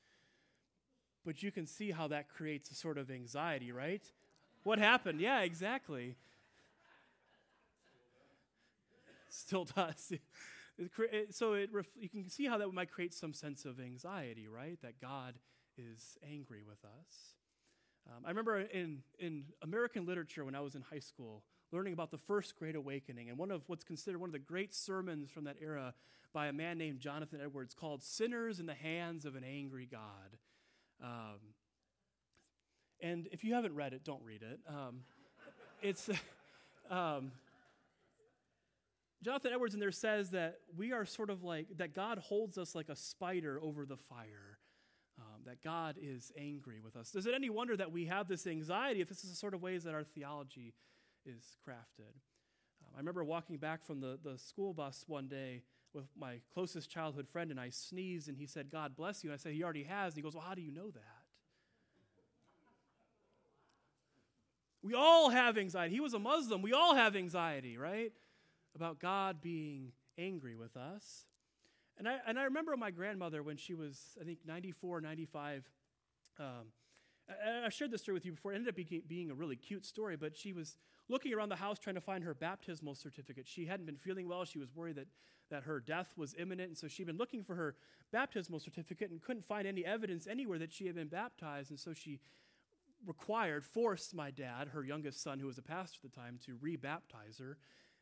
But 1.25 1.41
you 1.41 1.51
can 1.51 1.65
see 1.65 1.91
how 1.91 2.07
that 2.09 2.29
creates 2.29 2.69
a 2.71 2.75
sort 2.75 2.97
of 2.97 3.09
anxiety, 3.09 3.71
right? 3.71 4.03
What 4.63 4.79
happened? 4.79 5.19
Yeah, 5.19 5.41
exactly. 5.41 6.15
Still 9.29 9.65
does. 9.65 10.13
so 11.31 11.53
it 11.53 11.69
ref- 11.73 11.97
you 11.99 12.09
can 12.09 12.29
see 12.29 12.45
how 12.45 12.57
that 12.57 12.71
might 12.71 12.91
create 12.91 13.13
some 13.13 13.33
sense 13.33 13.65
of 13.65 13.79
anxiety, 13.79 14.47
right? 14.47 14.79
That 14.81 15.01
God 15.01 15.35
is 15.77 16.17
angry 16.29 16.63
with 16.67 16.83
us. 16.85 17.35
Um, 18.07 18.23
I 18.25 18.29
remember 18.29 18.59
in, 18.59 19.01
in 19.19 19.45
American 19.61 20.05
literature 20.05 20.45
when 20.45 20.55
I 20.55 20.61
was 20.61 20.75
in 20.75 20.81
high 20.81 20.99
school, 20.99 21.43
learning 21.71 21.93
about 21.93 22.11
the 22.11 22.17
First 22.17 22.57
Great 22.57 22.75
Awakening 22.75 23.29
and 23.29 23.37
one 23.37 23.51
of 23.51 23.67
what's 23.67 23.83
considered 23.83 24.19
one 24.19 24.29
of 24.29 24.33
the 24.33 24.39
great 24.39 24.73
sermons 24.73 25.29
from 25.29 25.45
that 25.45 25.57
era 25.61 25.93
by 26.33 26.47
a 26.47 26.53
man 26.53 26.77
named 26.77 26.99
Jonathan 26.99 27.39
Edwards 27.43 27.73
called 27.73 28.03
Sinners 28.03 28.59
in 28.59 28.65
the 28.65 28.73
Hands 28.73 29.25
of 29.25 29.35
an 29.35 29.43
Angry 29.43 29.87
God. 29.89 30.37
Um, 31.03 31.39
and 33.01 33.27
if 33.31 33.43
you 33.43 33.53
haven't 33.53 33.75
read 33.75 33.93
it, 33.93 34.03
don't 34.03 34.23
read 34.23 34.41
it. 34.41 34.59
Um, 34.67 35.01
it's. 35.81 36.09
Um, 36.91 37.31
Jonathan 39.23 39.53
Edwards 39.53 39.73
in 39.73 39.79
there 39.79 39.91
says 39.91 40.29
that 40.29 40.59
we 40.77 40.91
are 40.91 41.03
sort 41.03 41.31
of 41.31 41.43
like, 41.43 41.65
that 41.77 41.95
God 41.95 42.19
holds 42.19 42.59
us 42.59 42.75
like 42.75 42.89
a 42.89 42.95
spider 42.95 43.59
over 43.59 43.83
the 43.83 43.97
fire, 43.97 44.59
um, 45.17 45.41
that 45.47 45.63
God 45.63 45.95
is 45.99 46.31
angry 46.37 46.79
with 46.79 46.95
us. 46.95 47.15
Is 47.15 47.25
it 47.25 47.33
any 47.33 47.49
wonder 47.49 47.75
that 47.75 47.91
we 47.91 48.05
have 48.05 48.27
this 48.27 48.45
anxiety 48.45 49.01
if 49.01 49.09
this 49.09 49.23
is 49.23 49.31
the 49.31 49.35
sort 49.35 49.55
of 49.55 49.63
ways 49.63 49.83
that 49.85 49.95
our 49.95 50.03
theology 50.03 50.75
is 51.25 51.57
crafted. 51.67 52.13
Um, 52.81 52.93
I 52.95 52.97
remember 52.99 53.23
walking 53.23 53.57
back 53.57 53.83
from 53.83 53.99
the, 53.99 54.19
the 54.23 54.37
school 54.37 54.73
bus 54.73 55.05
one 55.07 55.27
day 55.27 55.63
with 55.95 56.05
my 56.19 56.39
closest 56.53 56.89
childhood 56.89 57.27
friend, 57.27 57.49
and 57.51 57.59
I 57.59 57.69
sneezed, 57.69 58.27
and 58.27 58.37
he 58.37 58.45
said, 58.45 58.69
God 58.69 58.95
bless 58.95 59.23
you. 59.23 59.29
And 59.31 59.33
I 59.33 59.37
said, 59.37 59.53
He 59.53 59.63
already 59.63 59.83
has. 59.83 60.13
And 60.13 60.17
he 60.17 60.21
goes, 60.21 60.35
Well, 60.35 60.43
how 60.47 60.53
do 60.53 60.61
you 60.61 60.71
know 60.71 60.91
that? 60.91 61.01
We 64.83 64.93
all 64.93 65.31
have 65.31 65.57
anxiety. 65.57 65.95
He 65.95 65.99
was 65.99 66.13
a 66.13 66.19
Muslim. 66.19 66.61
We 66.61 66.73
all 66.73 66.93
have 66.93 67.15
anxiety, 67.15 67.75
right? 67.75 68.13
About 68.75 68.99
God 68.99 69.41
being 69.41 69.93
angry 70.15 70.55
with 70.55 70.77
us. 70.77 71.25
And 71.97 72.07
I, 72.07 72.19
and 72.27 72.37
I 72.37 72.43
remember 72.43 72.75
my 72.77 72.91
grandmother 72.91 73.41
when 73.41 73.57
she 73.57 73.73
was, 73.73 73.99
I 74.21 74.25
think, 74.25 74.39
94, 74.45 75.01
95. 75.01 75.63
Um, 76.39 76.45
I, 77.27 77.65
I 77.65 77.69
shared 77.69 77.89
this 77.89 78.01
story 78.01 78.13
with 78.13 78.25
you 78.25 78.33
before. 78.33 78.51
It 78.51 78.57
ended 78.57 78.77
up 78.77 79.07
being 79.07 79.31
a 79.31 79.33
really 79.33 79.55
cute 79.55 79.85
story, 79.85 80.17
but 80.17 80.37
she 80.37 80.53
was 80.53 80.77
looking 81.07 81.33
around 81.33 81.49
the 81.49 81.55
house 81.55 81.77
trying 81.79 81.95
to 81.95 82.01
find 82.01 82.23
her 82.23 82.33
baptismal 82.33 82.95
certificate. 82.95 83.47
She 83.47 83.65
hadn't 83.65 83.85
been 83.85 83.97
feeling 83.97 84.27
well. 84.27 84.45
She 84.45 84.59
was 84.59 84.73
worried 84.73 84.95
that, 84.95 85.07
that 85.49 85.63
her 85.63 85.79
death 85.79 86.13
was 86.17 86.35
imminent. 86.37 86.69
And 86.69 86.77
so 86.77 86.87
she'd 86.87 87.07
been 87.07 87.17
looking 87.17 87.43
for 87.43 87.55
her 87.55 87.75
baptismal 88.11 88.59
certificate 88.59 89.11
and 89.11 89.21
couldn't 89.21 89.45
find 89.45 89.67
any 89.67 89.85
evidence 89.85 90.27
anywhere 90.27 90.59
that 90.59 90.73
she 90.73 90.87
had 90.87 90.95
been 90.95 91.07
baptized. 91.07 91.69
And 91.69 91.79
so 91.79 91.93
she 91.93 92.19
required, 93.05 93.63
forced 93.63 94.15
my 94.15 94.31
dad, 94.31 94.69
her 94.69 94.83
youngest 94.83 95.21
son, 95.21 95.39
who 95.39 95.47
was 95.47 95.57
a 95.57 95.61
pastor 95.61 95.99
at 96.03 96.11
the 96.11 96.19
time, 96.19 96.39
to 96.45 96.55
rebaptize 96.55 97.39
her. 97.39 97.57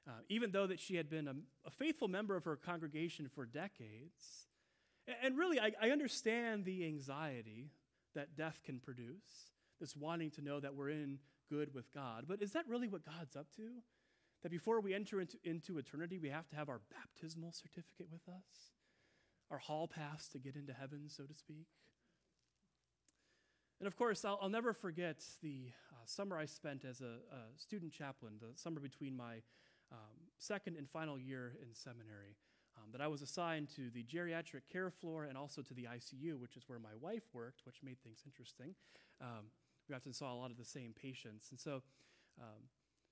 uh, 0.07 0.11
even 0.29 0.51
though 0.51 0.67
that 0.67 0.79
she 0.79 0.95
had 0.95 1.09
been 1.09 1.27
a, 1.27 1.35
a, 1.65 1.71
faithful 1.71 2.07
member 2.07 2.35
of 2.35 2.43
her 2.43 2.55
congregation 2.55 3.29
for 3.33 3.45
decades. 3.45 4.47
And, 5.07 5.15
and 5.23 5.37
really, 5.37 5.59
I, 5.59 5.71
I 5.81 5.89
understand 5.91 6.65
the 6.65 6.85
anxiety 6.85 7.69
that 8.15 8.35
death 8.35 8.59
can 8.63 8.79
produce, 8.79 9.51
this 9.79 9.95
wanting 9.95 10.31
to 10.31 10.41
know 10.41 10.59
that 10.59 10.75
we're 10.75 10.89
in 10.89 11.19
good 11.53 11.73
with 11.73 11.93
God. 11.93 12.25
But 12.27 12.41
is 12.41 12.53
that 12.53 12.67
really 12.67 12.87
what 12.87 13.05
God's 13.05 13.35
up 13.35 13.47
to? 13.57 13.69
That 14.41 14.49
before 14.49 14.81
we 14.81 14.93
enter 14.93 15.21
into, 15.21 15.37
into 15.43 15.77
eternity, 15.77 16.17
we 16.17 16.29
have 16.29 16.47
to 16.49 16.55
have 16.55 16.67
our 16.67 16.81
baptismal 16.91 17.53
certificate 17.53 18.07
with 18.11 18.27
us? 18.27 18.73
Our 19.51 19.59
hall 19.59 19.87
pass 19.87 20.27
to 20.29 20.39
get 20.39 20.55
into 20.55 20.73
heaven, 20.73 21.03
so 21.07 21.23
to 21.23 21.33
speak? 21.33 21.67
And 23.79 23.87
of 23.87 23.95
course, 23.95 24.25
I'll, 24.25 24.39
I'll 24.41 24.49
never 24.49 24.73
forget 24.73 25.23
the 25.41 25.69
uh, 25.91 25.95
summer 26.05 26.37
I 26.37 26.45
spent 26.45 26.85
as 26.85 27.01
a, 27.01 27.19
a, 27.35 27.57
student 27.57 27.91
chaplain, 27.91 28.33
the 28.39 28.57
summer 28.57 28.79
between 28.79 29.15
my 29.15 29.35
um, 29.91 30.17
second 30.39 30.77
and 30.77 30.89
final 30.89 31.19
year 31.19 31.53
in 31.61 31.73
seminary. 31.73 32.35
Um, 32.75 32.91
that 32.91 33.01
I 33.01 33.07
was 33.07 33.21
assigned 33.21 33.69
to 33.75 33.91
the 33.91 34.03
geriatric 34.03 34.61
care 34.71 34.89
floor 34.89 35.25
and 35.25 35.37
also 35.37 35.61
to 35.61 35.73
the 35.75 35.83
ICU, 35.83 36.39
which 36.39 36.57
is 36.57 36.63
where 36.65 36.79
my 36.79 36.95
wife 36.99 37.23
worked, 37.31 37.61
which 37.65 37.83
made 37.83 38.01
things 38.01 38.23
interesting. 38.25 38.73
Um, 39.21 39.45
we 39.89 39.95
often 39.95 40.13
saw 40.13 40.33
a 40.33 40.37
lot 40.37 40.51
of 40.51 40.57
the 40.57 40.65
same 40.65 40.93
patients. 40.93 41.47
And 41.51 41.59
so, 41.59 41.83
um, 42.39 42.69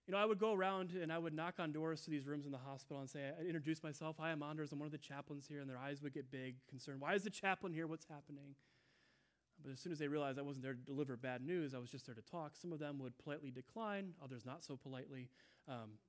you 0.07 0.13
know, 0.13 0.17
I 0.17 0.25
would 0.25 0.39
go 0.39 0.53
around 0.53 0.91
and 0.91 1.11
I 1.11 1.17
would 1.17 1.33
knock 1.33 1.55
on 1.59 1.71
doors 1.71 2.01
to 2.01 2.09
these 2.09 2.25
rooms 2.25 2.45
in 2.45 2.51
the 2.51 2.57
hospital 2.57 2.99
and 2.99 3.09
say, 3.09 3.31
I 3.39 3.43
introduce 3.43 3.83
myself. 3.83 4.15
Hi, 4.19 4.31
I'm 4.31 4.41
Anders. 4.41 4.71
I'm 4.71 4.79
one 4.79 4.87
of 4.87 4.91
the 4.91 4.97
chaplains 4.97 5.47
here. 5.47 5.59
And 5.59 5.69
their 5.69 5.77
eyes 5.77 6.01
would 6.01 6.13
get 6.13 6.31
big, 6.31 6.55
concerned. 6.69 7.01
Why 7.01 7.13
is 7.13 7.23
the 7.23 7.29
chaplain 7.29 7.73
here? 7.73 7.87
What's 7.87 8.05
happening? 8.09 8.55
But 9.63 9.71
as 9.71 9.79
soon 9.79 9.91
as 9.91 9.99
they 9.99 10.07
realized 10.07 10.39
I 10.39 10.41
wasn't 10.41 10.63
there 10.63 10.73
to 10.73 10.79
deliver 10.79 11.15
bad 11.17 11.41
news, 11.41 11.75
I 11.75 11.77
was 11.77 11.91
just 11.91 12.07
there 12.07 12.15
to 12.15 12.21
talk. 12.21 12.53
Some 12.55 12.73
of 12.73 12.79
them 12.79 12.97
would 12.99 13.17
politely 13.19 13.51
decline, 13.51 14.13
others 14.23 14.45
not 14.45 14.63
so 14.63 14.75
politely. 14.75 15.29
Um, 15.67 15.99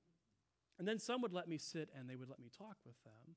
and 0.79 0.87
then 0.87 0.97
some 0.97 1.21
would 1.21 1.33
let 1.33 1.47
me 1.47 1.57
sit 1.57 1.89
and 1.97 2.09
they 2.09 2.15
would 2.15 2.29
let 2.29 2.39
me 2.39 2.49
talk 2.57 2.77
with 2.83 2.95
them. 3.03 3.35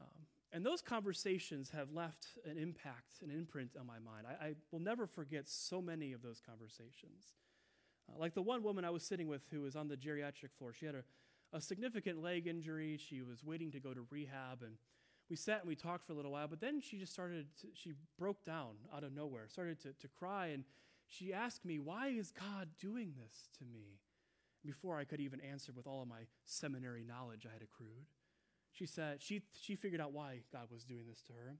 Um, 0.00 0.26
and 0.52 0.64
those 0.64 0.80
conversations 0.80 1.70
have 1.70 1.92
left 1.92 2.28
an 2.46 2.56
impact, 2.56 3.22
an 3.22 3.30
imprint 3.30 3.72
on 3.78 3.86
my 3.86 3.98
mind. 3.98 4.26
I, 4.26 4.46
I 4.46 4.54
will 4.70 4.80
never 4.80 5.06
forget 5.06 5.48
so 5.48 5.82
many 5.82 6.12
of 6.12 6.22
those 6.22 6.40
conversations. 6.40 7.34
Uh, 8.08 8.18
like 8.18 8.34
the 8.34 8.42
one 8.42 8.62
woman 8.62 8.84
I 8.84 8.90
was 8.90 9.02
sitting 9.02 9.28
with 9.28 9.42
who 9.50 9.60
was 9.60 9.76
on 9.76 9.88
the 9.88 9.96
geriatric 9.96 10.52
floor. 10.58 10.72
She 10.72 10.86
had 10.86 10.94
a, 10.94 11.04
a 11.52 11.60
significant 11.60 12.22
leg 12.22 12.46
injury. 12.46 12.96
She 12.96 13.20
was 13.20 13.44
waiting 13.44 13.70
to 13.72 13.80
go 13.80 13.92
to 13.92 14.06
rehab. 14.10 14.62
And 14.62 14.76
we 15.28 15.36
sat 15.36 15.60
and 15.60 15.68
we 15.68 15.76
talked 15.76 16.06
for 16.06 16.12
a 16.12 16.16
little 16.16 16.32
while, 16.32 16.48
but 16.48 16.60
then 16.60 16.80
she 16.80 16.96
just 16.96 17.12
started, 17.12 17.46
to, 17.60 17.66
she 17.74 17.92
broke 18.18 18.44
down 18.46 18.76
out 18.94 19.04
of 19.04 19.12
nowhere, 19.12 19.48
started 19.48 19.80
to, 19.82 19.92
to 19.92 20.08
cry. 20.08 20.46
And 20.46 20.64
she 21.06 21.34
asked 21.34 21.66
me, 21.66 21.78
Why 21.78 22.08
is 22.08 22.30
God 22.30 22.68
doing 22.80 23.12
this 23.22 23.48
to 23.58 23.64
me? 23.64 24.00
Before 24.64 24.98
I 24.98 25.04
could 25.04 25.20
even 25.20 25.40
answer 25.40 25.72
with 25.74 25.86
all 25.86 26.02
of 26.02 26.08
my 26.08 26.22
seminary 26.44 27.04
knowledge 27.04 27.46
I 27.48 27.52
had 27.52 27.62
accrued. 27.62 28.06
She 28.78 28.86
said, 28.86 29.20
she, 29.20 29.42
she 29.60 29.74
figured 29.74 30.00
out 30.00 30.12
why 30.12 30.42
God 30.52 30.68
was 30.70 30.84
doing 30.84 31.06
this 31.08 31.20
to 31.22 31.32
her. 31.32 31.56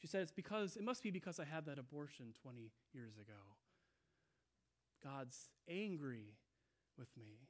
She 0.00 0.06
said, 0.06 0.22
It's 0.22 0.32
because, 0.32 0.76
it 0.76 0.82
must 0.82 1.02
be 1.02 1.10
because 1.10 1.38
I 1.38 1.44
had 1.44 1.66
that 1.66 1.78
abortion 1.78 2.32
20 2.42 2.70
years 2.94 3.18
ago. 3.18 3.40
God's 5.02 5.50
angry 5.68 6.32
with 6.98 7.08
me. 7.14 7.40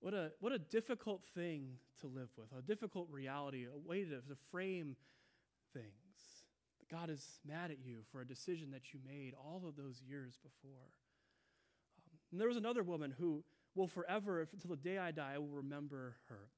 What 0.00 0.14
a, 0.14 0.32
what 0.40 0.52
a 0.52 0.58
difficult 0.58 1.22
thing 1.34 1.74
to 2.00 2.06
live 2.06 2.30
with, 2.36 2.46
a 2.58 2.62
difficult 2.62 3.08
reality, 3.10 3.66
a 3.66 3.78
way 3.78 4.04
to, 4.04 4.20
to 4.22 4.36
frame 4.50 4.96
things. 5.74 5.84
God 6.90 7.10
is 7.10 7.40
mad 7.46 7.70
at 7.70 7.78
you 7.84 7.98
for 8.10 8.22
a 8.22 8.26
decision 8.26 8.70
that 8.70 8.94
you 8.94 9.00
made 9.06 9.34
all 9.34 9.62
of 9.68 9.76
those 9.76 10.02
years 10.06 10.38
before. 10.42 10.88
Um, 11.98 12.18
and 12.32 12.40
there 12.40 12.48
was 12.48 12.56
another 12.56 12.82
woman 12.82 13.14
who 13.18 13.44
will 13.74 13.86
forever, 13.86 14.40
until 14.40 14.70
the 14.70 14.76
day 14.76 14.96
I 14.96 15.10
die, 15.10 15.32
I 15.34 15.38
will 15.38 15.48
remember 15.48 16.16
her. 16.28 16.48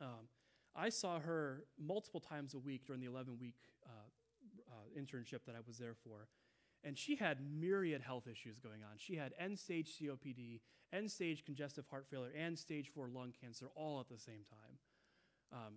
Um, 0.00 0.28
I 0.74 0.88
saw 0.88 1.20
her 1.20 1.64
multiple 1.78 2.20
times 2.20 2.54
a 2.54 2.58
week 2.58 2.86
during 2.86 3.00
the 3.00 3.08
11 3.08 3.38
week 3.38 3.56
uh, 3.86 3.90
uh, 4.70 5.00
internship 5.00 5.44
that 5.46 5.54
I 5.54 5.60
was 5.66 5.78
there 5.78 5.94
for. 5.94 6.28
And 6.84 6.98
she 6.98 7.14
had 7.16 7.38
myriad 7.40 8.02
health 8.02 8.26
issues 8.26 8.58
going 8.58 8.82
on. 8.82 8.96
She 8.96 9.16
had 9.16 9.32
end 9.38 9.58
stage 9.58 9.92
COPD, 10.00 10.60
end 10.92 11.10
stage 11.10 11.44
congestive 11.44 11.86
heart 11.88 12.06
failure, 12.10 12.32
and 12.36 12.58
stage 12.58 12.90
four 12.92 13.08
lung 13.08 13.32
cancer 13.40 13.66
all 13.76 14.00
at 14.00 14.08
the 14.08 14.18
same 14.18 14.44
time. 14.50 14.78
Um, 15.52 15.74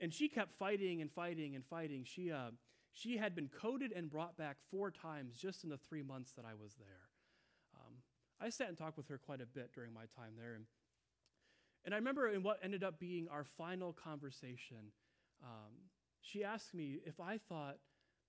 and 0.00 0.12
she 0.12 0.28
kept 0.28 0.52
fighting 0.58 1.00
and 1.00 1.12
fighting 1.12 1.54
and 1.54 1.64
fighting. 1.64 2.04
She, 2.04 2.32
uh, 2.32 2.50
she 2.92 3.18
had 3.18 3.36
been 3.36 3.48
coded 3.48 3.92
and 3.92 4.10
brought 4.10 4.36
back 4.36 4.56
four 4.70 4.90
times 4.90 5.36
just 5.36 5.62
in 5.62 5.70
the 5.70 5.76
three 5.76 6.02
months 6.02 6.32
that 6.32 6.44
I 6.44 6.54
was 6.60 6.74
there. 6.74 7.08
Um, 7.76 7.94
I 8.40 8.48
sat 8.48 8.68
and 8.68 8.76
talked 8.76 8.96
with 8.96 9.08
her 9.08 9.18
quite 9.18 9.40
a 9.40 9.46
bit 9.46 9.72
during 9.72 9.92
my 9.92 10.06
time 10.16 10.32
there. 10.36 10.54
And 10.54 10.64
and 11.84 11.94
I 11.94 11.96
remember 11.96 12.28
in 12.28 12.42
what 12.42 12.58
ended 12.62 12.84
up 12.84 12.98
being 12.98 13.28
our 13.28 13.44
final 13.44 13.92
conversation, 13.92 14.92
um, 15.42 15.72
she 16.20 16.44
asked 16.44 16.74
me 16.74 16.98
if 17.04 17.18
I 17.18 17.38
thought 17.38 17.78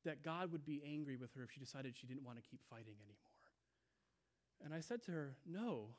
that 0.05 0.23
God 0.23 0.51
would 0.51 0.65
be 0.65 0.81
angry 0.85 1.15
with 1.15 1.33
her 1.35 1.43
if 1.43 1.51
she 1.51 1.59
decided 1.59 1.95
she 1.95 2.07
didn't 2.07 2.25
want 2.25 2.37
to 2.37 2.49
keep 2.49 2.61
fighting 2.69 2.95
anymore. 2.99 3.33
And 4.63 4.73
I 4.73 4.79
said 4.79 5.03
to 5.03 5.11
her, 5.11 5.35
No, 5.45 5.89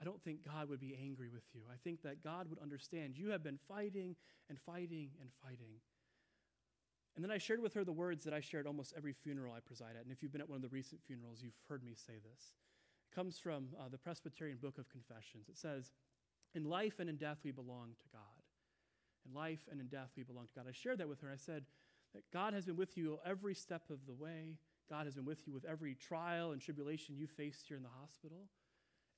I 0.00 0.04
don't 0.04 0.22
think 0.22 0.44
God 0.44 0.68
would 0.68 0.80
be 0.80 0.96
angry 1.00 1.28
with 1.28 1.44
you. 1.54 1.62
I 1.72 1.76
think 1.82 2.02
that 2.02 2.22
God 2.22 2.48
would 2.48 2.58
understand. 2.58 3.16
You 3.16 3.30
have 3.30 3.42
been 3.42 3.58
fighting 3.68 4.16
and 4.48 4.58
fighting 4.60 5.10
and 5.20 5.30
fighting. 5.42 5.80
And 7.16 7.24
then 7.24 7.32
I 7.32 7.38
shared 7.38 7.60
with 7.60 7.74
her 7.74 7.84
the 7.84 7.92
words 7.92 8.24
that 8.24 8.34
I 8.34 8.40
shared 8.40 8.66
almost 8.66 8.94
every 8.96 9.12
funeral 9.12 9.52
I 9.52 9.60
preside 9.60 9.96
at. 9.96 10.04
And 10.04 10.12
if 10.12 10.22
you've 10.22 10.30
been 10.30 10.40
at 10.40 10.48
one 10.48 10.56
of 10.56 10.62
the 10.62 10.68
recent 10.68 11.00
funerals, 11.04 11.40
you've 11.42 11.58
heard 11.68 11.82
me 11.82 11.94
say 11.94 12.14
this. 12.14 12.52
It 13.10 13.14
comes 13.14 13.38
from 13.38 13.68
uh, 13.78 13.88
the 13.90 13.98
Presbyterian 13.98 14.58
Book 14.58 14.78
of 14.78 14.88
Confessions. 14.88 15.48
It 15.48 15.58
says, 15.58 15.90
in 16.54 16.64
life 16.64 16.98
and 16.98 17.08
in 17.08 17.16
death, 17.16 17.38
we 17.44 17.50
belong 17.50 17.94
to 18.00 18.08
God. 18.12 18.22
In 19.26 19.34
life 19.34 19.68
and 19.70 19.80
in 19.80 19.88
death, 19.88 20.10
we 20.16 20.22
belong 20.22 20.46
to 20.46 20.54
God. 20.54 20.66
I 20.68 20.72
shared 20.72 20.98
that 20.98 21.08
with 21.08 21.20
her. 21.20 21.30
I 21.30 21.36
said 21.36 21.64
that 22.14 22.22
God 22.32 22.54
has 22.54 22.64
been 22.64 22.76
with 22.76 22.96
you 22.96 23.18
every 23.24 23.54
step 23.54 23.82
of 23.90 24.06
the 24.06 24.14
way. 24.14 24.56
God 24.88 25.04
has 25.04 25.14
been 25.14 25.26
with 25.26 25.46
you 25.46 25.52
with 25.52 25.64
every 25.64 25.94
trial 25.94 26.52
and 26.52 26.60
tribulation 26.60 27.16
you 27.16 27.26
faced 27.26 27.68
here 27.68 27.76
in 27.76 27.82
the 27.82 27.90
hospital. 28.00 28.48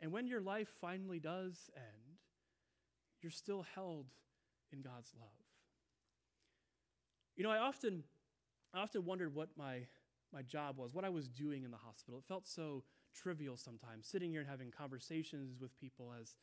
And 0.00 0.10
when 0.10 0.26
your 0.26 0.40
life 0.40 0.68
finally 0.80 1.20
does 1.20 1.70
end, 1.76 2.18
you're 3.22 3.30
still 3.30 3.64
held 3.75 4.06
in 4.72 4.80
God's 4.80 5.12
love. 5.18 5.28
You 7.37 7.44
know, 7.44 7.50
I 7.50 7.58
often, 7.58 8.02
I 8.75 8.80
often 8.80 9.04
wondered 9.04 9.34
what 9.34 9.50
my, 9.56 9.80
my 10.32 10.42
job 10.42 10.78
was, 10.78 10.94
what 10.94 11.04
I 11.04 11.10
was 11.10 11.28
doing 11.28 11.64
in 11.64 11.70
the 11.70 11.76
hospital. 11.76 12.18
It 12.18 12.26
felt 12.26 12.49
so 12.49 12.82
trivial 13.14 13.56
sometimes, 13.56 14.06
sitting 14.06 14.30
here 14.30 14.40
and 14.40 14.49
having 14.49 14.70
conversations 14.70 15.60
with 15.60 15.78
people 15.78 16.12
as 16.20 16.37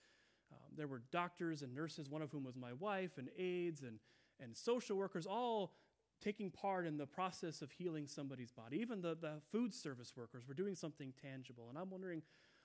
um, 0.51 0.75
there 0.75 0.88
were 0.88 1.01
doctors 1.12 1.62
and 1.62 1.74
nurses, 1.74 2.10
one 2.10 2.22
of 2.22 2.32
whom 2.32 2.44
was 2.44 2.56
my 2.56 2.74
wife, 2.74 3.18
and 3.18 3.30
aides 3.38 3.82
and, 3.82 4.00
and 4.39 4.56
social 4.56 4.98
workers, 4.98 5.25
all 5.25 5.74
taking 6.22 6.50
part 6.50 6.88
in 6.88 6.98
the 6.98 7.06
process 7.06 7.62
of 7.62 7.72
healing 7.72 8.08
somebody's 8.08 8.51
body. 8.51 8.77
Even 8.77 9.01
the, 9.01 9.16
the 9.16 9.42
food 9.51 9.74
service 9.74 10.13
workers 10.16 10.48
were 10.48 10.54
doing 10.54 10.75
something 10.75 11.13
tangible. 11.22 11.68
And 11.70 11.77
I'm 11.77 11.89
wondering, 11.89 12.22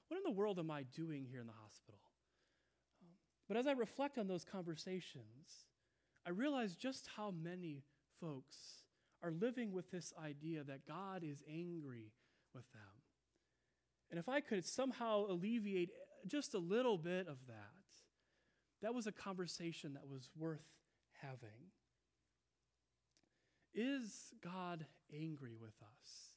what 0.09 0.17
in 0.17 0.23
the 0.25 0.31
world 0.31 0.59
am 0.59 0.71
I 0.71 0.85
doing 0.85 1.27
here 1.31 1.41
in 1.41 1.47
the 1.47 1.53
hospital? 1.63 2.01
Um, 3.03 3.09
but 3.49 3.57
as 3.57 3.67
I 3.67 3.73
reflect 3.73 4.19
on 4.19 4.27
those 4.27 4.45
conversations, 4.45 5.67
I 6.27 6.31
realize 6.31 6.77
just 6.77 7.09
how 7.17 7.31
many 7.31 7.83
folks 8.21 8.85
are 9.23 9.31
living 9.33 9.73
with 9.73 9.91
this 9.91 10.13
idea 10.23 10.65
that 10.65 10.87
God 10.87 11.23
is 11.23 11.43
angry 11.49 12.13
with 12.55 12.71
them. 12.73 12.83
And 14.11 14.19
if 14.19 14.29
I 14.29 14.41
could 14.41 14.65
somehow 14.65 15.27
alleviate 15.29 15.91
just 16.27 16.55
a 16.55 16.59
little 16.59 16.99
bit 16.99 17.29
of 17.29 17.39
that, 17.47 17.57
that 18.83 18.95
was 18.95 19.07
a 19.07 19.13
conversation 19.13 19.95
that 19.95 20.09
was 20.09 20.29
worth 20.37 20.67
having. 21.21 21.71
Is 23.75 24.35
God 24.43 24.87
angry 25.13 25.55
with 25.59 25.75
us? 25.83 26.33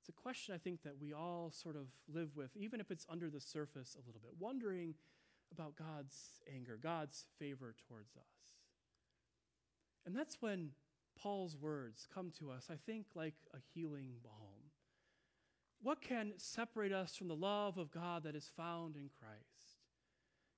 It's 0.00 0.08
a 0.08 0.12
question 0.12 0.54
I 0.54 0.58
think 0.58 0.82
that 0.82 1.00
we 1.00 1.12
all 1.12 1.50
sort 1.50 1.76
of 1.76 1.86
live 2.12 2.36
with, 2.36 2.50
even 2.56 2.80
if 2.80 2.90
it's 2.90 3.06
under 3.08 3.30
the 3.30 3.40
surface 3.40 3.96
a 3.96 4.06
little 4.06 4.20
bit, 4.20 4.32
wondering 4.38 4.94
about 5.52 5.76
God's 5.76 6.42
anger, 6.52 6.78
God's 6.82 7.26
favor 7.38 7.74
towards 7.88 8.16
us. 8.16 8.22
And 10.04 10.14
that's 10.14 10.42
when 10.42 10.70
Paul's 11.18 11.56
words 11.56 12.06
come 12.12 12.32
to 12.38 12.50
us, 12.50 12.66
I 12.70 12.76
think, 12.84 13.06
like 13.14 13.34
a 13.54 13.58
healing 13.72 14.16
balm. 14.22 14.63
What 15.84 16.00
can 16.00 16.32
separate 16.38 16.92
us 16.92 17.14
from 17.14 17.28
the 17.28 17.36
love 17.36 17.76
of 17.76 17.90
God 17.90 18.22
that 18.22 18.34
is 18.34 18.50
found 18.56 18.96
in 18.96 19.10
Christ? 19.20 19.82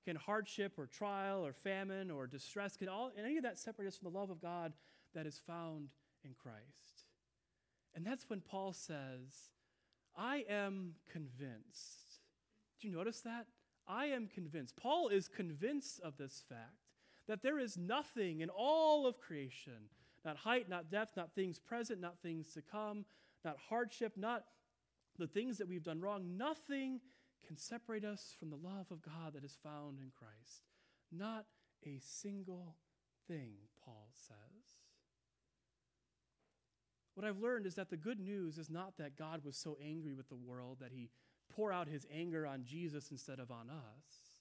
Can 0.05 0.15
hardship 0.15 0.75
or 0.77 0.85
trial 0.85 1.45
or 1.45 1.51
famine 1.51 2.09
or 2.09 2.27
distress, 2.27 2.77
can 2.77 2.87
all, 2.87 3.11
any 3.21 3.35
of 3.35 3.43
that 3.43 3.59
separate 3.59 3.89
us 3.89 3.97
from 3.97 4.09
the 4.09 4.17
love 4.17 4.29
of 4.29 4.41
God 4.41 4.71
that 5.13 5.27
is 5.27 5.41
found 5.45 5.89
in 6.23 6.31
Christ? 6.41 7.03
And 7.93 8.05
that's 8.05 8.29
when 8.29 8.39
Paul 8.39 8.71
says, 8.71 9.51
I 10.15 10.45
am 10.49 10.93
convinced. 11.11 12.21
Do 12.79 12.87
you 12.87 12.95
notice 12.95 13.19
that? 13.21 13.47
I 13.85 14.05
am 14.05 14.29
convinced. 14.33 14.77
Paul 14.77 15.09
is 15.09 15.27
convinced 15.27 15.99
of 15.99 16.15
this 16.15 16.41
fact 16.47 16.87
that 17.27 17.43
there 17.43 17.59
is 17.59 17.77
nothing 17.77 18.39
in 18.39 18.49
all 18.49 19.05
of 19.05 19.19
creation, 19.19 19.89
not 20.23 20.37
height, 20.37 20.69
not 20.69 20.89
depth, 20.89 21.17
not 21.17 21.35
things 21.35 21.59
present, 21.59 21.99
not 21.99 22.17
things 22.23 22.53
to 22.53 22.61
come, 22.61 23.03
not 23.43 23.57
hardship, 23.69 24.13
not 24.15 24.45
the 25.17 25.27
things 25.27 25.57
that 25.57 25.67
we've 25.67 25.83
done 25.83 26.01
wrong, 26.01 26.37
nothing 26.37 26.99
can 27.45 27.57
separate 27.57 28.03
us 28.03 28.35
from 28.37 28.49
the 28.49 28.57
love 28.57 28.87
of 28.91 29.01
God 29.01 29.33
that 29.33 29.43
is 29.43 29.57
found 29.63 29.99
in 29.99 30.11
Christ. 30.17 30.63
Not 31.11 31.45
a 31.85 31.99
single 31.99 32.75
thing, 33.27 33.53
Paul 33.83 34.09
says. 34.13 34.35
What 37.15 37.25
I've 37.25 37.39
learned 37.39 37.65
is 37.65 37.75
that 37.75 37.89
the 37.89 37.97
good 37.97 38.19
news 38.19 38.57
is 38.57 38.69
not 38.69 38.97
that 38.97 39.17
God 39.17 39.43
was 39.43 39.57
so 39.57 39.77
angry 39.83 40.13
with 40.13 40.29
the 40.29 40.35
world 40.35 40.77
that 40.81 40.91
he 40.91 41.09
pour 41.49 41.71
out 41.71 41.87
his 41.87 42.05
anger 42.13 42.45
on 42.45 42.63
Jesus 42.63 43.09
instead 43.09 43.39
of 43.39 43.49
on 43.49 43.69
us. 43.69 44.37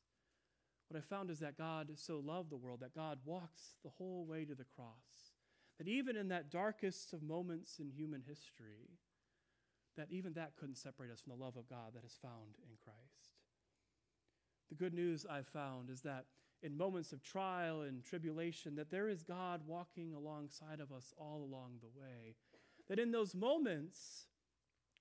What 0.89 0.99
I 0.99 1.01
found 1.01 1.31
is 1.31 1.39
that 1.41 1.57
God 1.57 1.91
so 1.97 2.19
loved 2.19 2.51
the 2.51 2.57
world 2.57 2.81
that 2.81 2.95
God 2.95 3.19
walks 3.25 3.77
the 3.83 3.91
whole 3.91 4.27
way 4.27 4.45
to 4.45 4.55
the 4.55 4.65
cross. 4.65 5.33
That 5.79 5.89
even 5.89 6.17
in 6.17 6.29
that 6.29 6.51
darkest 6.51 7.13
of 7.13 7.23
moments 7.23 7.79
in 7.79 7.91
human 7.91 8.23
history, 8.27 8.99
that 9.97 10.09
even 10.11 10.33
that 10.35 10.57
couldn't 10.57 10.77
separate 10.77 11.11
us 11.11 11.21
from 11.21 11.37
the 11.37 11.45
love 11.45 11.57
of 11.57 11.69
God 11.69 11.95
that 11.95 12.05
is 12.05 12.19
found 12.21 12.57
in 12.63 12.77
Christ. 12.83 13.37
The 14.69 14.75
good 14.75 14.95
news 14.95 15.27
I've 15.29 15.47
found 15.47 15.91
is 15.91 16.03
that 16.03 16.27
in 16.63 16.77
moments 16.77 17.13
of 17.13 17.23
trial 17.23 17.83
and 17.83 18.05
tribulation, 18.05 18.75
that 18.77 18.91
there 18.91 19.09
is 19.09 19.23
God 19.23 19.61
walking 19.67 20.15
alongside 20.15 20.81
of 20.81 20.91
us 20.91 21.13
all 21.17 21.47
along 21.49 21.79
the 21.81 22.01
way. 22.01 22.35
That 22.89 22.99
in 22.99 23.13
those 23.13 23.35
moments 23.35 24.27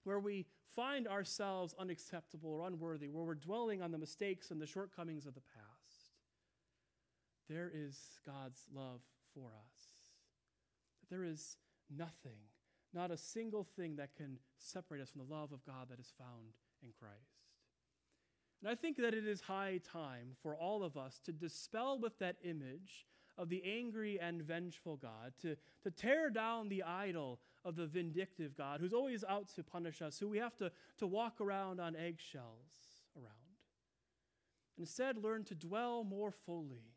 where 0.04 0.20
we 0.20 0.46
find 0.76 1.08
ourselves 1.08 1.74
unacceptable 1.80 2.52
or 2.52 2.68
unworthy, 2.68 3.10
where 3.10 3.24
we're 3.24 3.36
dwelling 3.36 3.82
on 3.82 3.92
the 3.92 3.98
mistakes 3.98 4.52
and 4.52 4.62
the 4.62 4.68
shortcomings 4.68 5.26
of 5.26 5.34
the 5.34 5.42
past, 5.42 5.66
there 7.50 7.72
is 7.74 7.98
God's 8.26 8.62
love 8.74 9.02
for 9.34 9.48
us. 9.48 9.80
That 11.02 11.10
there 11.10 11.24
is 11.24 11.58
nothing, 11.96 12.40
not 12.94 13.12
a 13.12 13.18
single 13.18 13.68
thing 13.76 13.96
that 13.98 14.16
can 14.16 14.38
separate 14.58 15.02
us 15.02 15.10
from 15.10 15.22
the 15.28 15.34
love 15.34 15.52
of 15.52 15.66
God 15.66 15.90
that 15.90 16.00
is 16.00 16.14
found 16.18 16.54
in 16.84 16.90
Christ. 17.00 17.46
And 18.62 18.72
I 18.72 18.76
think 18.76 18.98
that 18.98 19.14
it 19.14 19.28
is 19.28 19.42
high 19.42 19.80
time 19.92 20.36
for 20.42 20.56
all 20.56 20.84
of 20.84 20.98
us 20.98 21.20
to 21.26 21.32
dispel 21.32 22.00
with 22.00 22.18
that 22.20 22.38
image 22.44 23.06
of 23.38 23.50
the 23.50 23.62
angry 23.66 24.20
and 24.20 24.42
vengeful 24.42 24.96
God, 24.96 25.34
to, 25.42 25.58
to 25.84 25.92
tear 25.92 26.30
down 26.30 26.70
the 26.70 26.84
idol 26.84 27.40
of 27.66 27.76
the 27.76 27.86
vindictive 27.86 28.56
God 28.56 28.80
who's 28.80 28.94
always 28.94 29.24
out 29.28 29.48
to 29.56 29.64
punish 29.64 30.02
us, 30.02 30.20
who 30.20 30.30
we 30.30 30.38
have 30.38 30.56
to, 30.58 30.72
to 31.00 31.08
walk 31.08 31.42
around 31.42 31.80
on 31.80 31.96
eggshells 31.96 33.04
around. 33.18 33.34
Instead, 34.78 35.18
learn 35.18 35.44
to 35.46 35.56
dwell 35.56 36.04
more 36.04 36.32
fully 36.32 36.96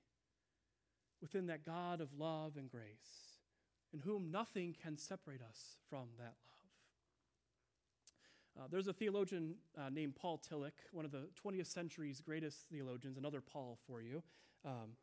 within 1.21 1.47
that 1.47 1.65
God 1.65 2.01
of 2.01 2.09
love 2.17 2.57
and 2.57 2.71
grace, 2.71 3.28
in 3.93 4.01
whom 4.01 4.31
nothing 4.31 4.75
can 4.83 4.97
separate 4.97 5.41
us 5.43 5.77
from 5.89 6.09
that 6.19 6.35
love. 6.49 6.59
Uh, 8.59 8.69
there's 8.71 8.89
a 8.89 8.93
theologian 8.93 9.55
uh, 9.79 9.89
named 9.89 10.17
Paul 10.17 10.39
Tillich, 10.39 10.73
one 10.93 11.05
of 11.05 11.13
the 11.13 11.29
20th 11.45 11.67
century's 11.67 12.21
greatest 12.21 12.69
theologians, 12.71 13.17
another 13.17 13.41
Paul 13.41 13.79
for 13.87 14.01
you. 14.03 14.23
Um, 14.65 14.97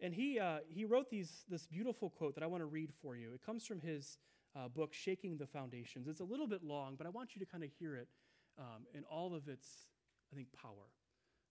and 0.00 0.14
he, 0.14 0.38
uh, 0.38 0.58
he 0.68 0.84
wrote 0.84 1.10
these, 1.10 1.44
this 1.48 1.66
beautiful 1.66 2.10
quote 2.10 2.34
that 2.34 2.42
I 2.42 2.46
want 2.46 2.62
to 2.62 2.66
read 2.66 2.92
for 3.02 3.16
you. 3.16 3.32
It 3.34 3.44
comes 3.44 3.66
from 3.66 3.80
his 3.80 4.18
uh, 4.54 4.68
book, 4.68 4.92
Shaking 4.92 5.36
the 5.36 5.46
Foundations. 5.46 6.08
It's 6.08 6.20
a 6.20 6.24
little 6.24 6.46
bit 6.46 6.62
long, 6.62 6.96
but 6.96 7.06
I 7.06 7.10
want 7.10 7.34
you 7.34 7.40
to 7.40 7.46
kind 7.46 7.62
of 7.62 7.70
hear 7.78 7.96
it 7.96 8.08
um, 8.58 8.86
in 8.94 9.04
all 9.04 9.34
of 9.34 9.48
its, 9.48 9.68
I 10.32 10.36
think, 10.36 10.48
power. 10.52 10.90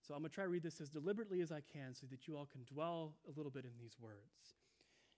So 0.06 0.14
I'm 0.14 0.20
going 0.20 0.30
to 0.30 0.34
try 0.34 0.44
to 0.44 0.50
read 0.50 0.62
this 0.62 0.80
as 0.80 0.88
deliberately 0.88 1.40
as 1.40 1.50
I 1.50 1.60
can 1.60 1.94
so 1.94 2.06
that 2.10 2.28
you 2.28 2.36
all 2.36 2.46
can 2.46 2.62
dwell 2.64 3.14
a 3.26 3.36
little 3.36 3.50
bit 3.50 3.64
in 3.64 3.72
these 3.80 3.96
words. 4.00 4.54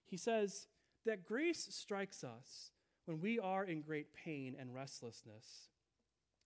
He 0.06 0.16
says 0.16 0.66
that 1.08 1.24
grace 1.24 1.66
strikes 1.70 2.22
us 2.22 2.70
when 3.06 3.18
we 3.18 3.38
are 3.38 3.64
in 3.64 3.80
great 3.80 4.12
pain 4.12 4.54
and 4.60 4.74
restlessness. 4.74 5.70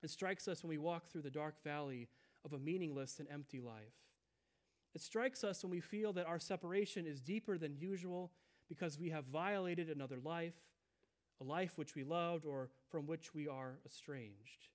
It 0.04 0.10
strikes 0.10 0.46
us 0.46 0.62
when 0.62 0.70
we 0.70 0.78
walk 0.78 1.08
through 1.10 1.22
the 1.22 1.30
dark 1.30 1.62
valley 1.64 2.08
of 2.44 2.52
a 2.52 2.60
meaningless 2.60 3.18
and 3.18 3.28
empty 3.28 3.60
life. 3.60 3.96
It 4.94 5.00
strikes 5.00 5.42
us 5.42 5.64
when 5.64 5.72
we 5.72 5.80
feel 5.80 6.12
that 6.12 6.26
our 6.26 6.38
separation 6.38 7.06
is 7.06 7.20
deeper 7.20 7.58
than 7.58 7.76
usual 7.76 8.30
because 8.68 9.00
we 9.00 9.10
have 9.10 9.24
violated 9.24 9.90
another 9.90 10.18
life, 10.22 10.54
a 11.40 11.44
life 11.44 11.76
which 11.76 11.96
we 11.96 12.04
loved 12.04 12.44
or 12.44 12.70
from 12.88 13.08
which 13.08 13.34
we 13.34 13.48
are 13.48 13.80
estranged. 13.84 14.68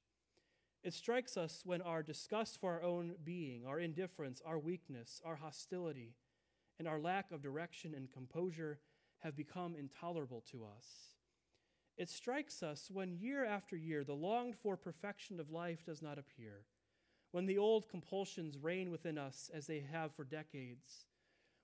It 0.84 0.94
strikes 0.94 1.38
us 1.38 1.62
when 1.64 1.82
our 1.82 2.04
disgust 2.04 2.60
for 2.60 2.74
our 2.74 2.84
own 2.84 3.16
being, 3.24 3.66
our 3.66 3.80
indifference, 3.80 4.42
our 4.46 4.60
weakness, 4.60 5.22
our 5.24 5.38
hostility, 5.38 6.16
and 6.78 6.90
our 6.90 7.00
lack 7.00 7.32
of 7.32 7.42
direction 7.42 7.94
and 7.96 8.12
composure 8.12 8.80
have 9.20 9.36
become 9.36 9.76
intolerable 9.76 10.44
to 10.52 10.64
us. 10.66 10.86
It 11.98 12.10
strikes 12.10 12.62
us 12.62 12.90
when 12.92 13.18
year 13.18 13.44
after 13.44 13.76
year 13.76 14.04
the 14.04 14.14
longed 14.14 14.56
for 14.56 14.78
perfection 14.78 15.40
of 15.40 15.50
life 15.50 15.84
does 15.86 16.02
not 16.02 16.20
appear 16.20 16.66
when 17.32 17.46
the 17.46 17.58
old 17.58 17.90
compulsions 17.90 18.58
reign 18.58 18.90
within 18.92 19.18
us 19.18 19.50
as 19.54 19.68
they 19.68 19.84
have 19.92 20.14
for 20.16 20.24
decades, 20.24 21.06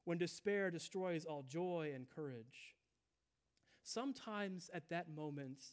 when 0.05 0.17
despair 0.17 0.69
destroys 0.69 1.25
all 1.25 1.43
joy 1.47 1.91
and 1.95 2.09
courage. 2.09 2.75
Sometimes 3.81 4.69
at 4.73 4.89
that 4.89 5.09
moment, 5.09 5.63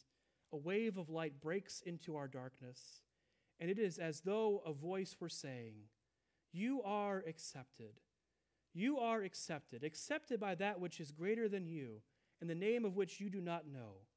a 0.53 0.57
wave 0.57 0.97
of 0.97 1.09
light 1.09 1.41
breaks 1.41 1.81
into 1.85 2.15
our 2.15 2.27
darkness, 2.27 3.03
and 3.59 3.69
it 3.69 3.79
is 3.79 3.97
as 3.97 4.21
though 4.21 4.61
a 4.65 4.73
voice 4.73 5.15
were 5.19 5.29
saying, 5.29 5.75
You 6.51 6.81
are 6.83 7.23
accepted. 7.27 7.99
You 8.73 8.99
are 8.99 9.21
accepted, 9.21 9.83
accepted 9.83 10.39
by 10.39 10.55
that 10.55 10.79
which 10.79 10.99
is 10.99 11.11
greater 11.11 11.49
than 11.49 11.67
you, 11.67 12.01
in 12.41 12.47
the 12.47 12.55
name 12.55 12.85
of 12.85 12.95
which 12.95 13.19
you 13.19 13.29
do 13.29 13.41
not 13.41 13.67
know. 13.67 14.07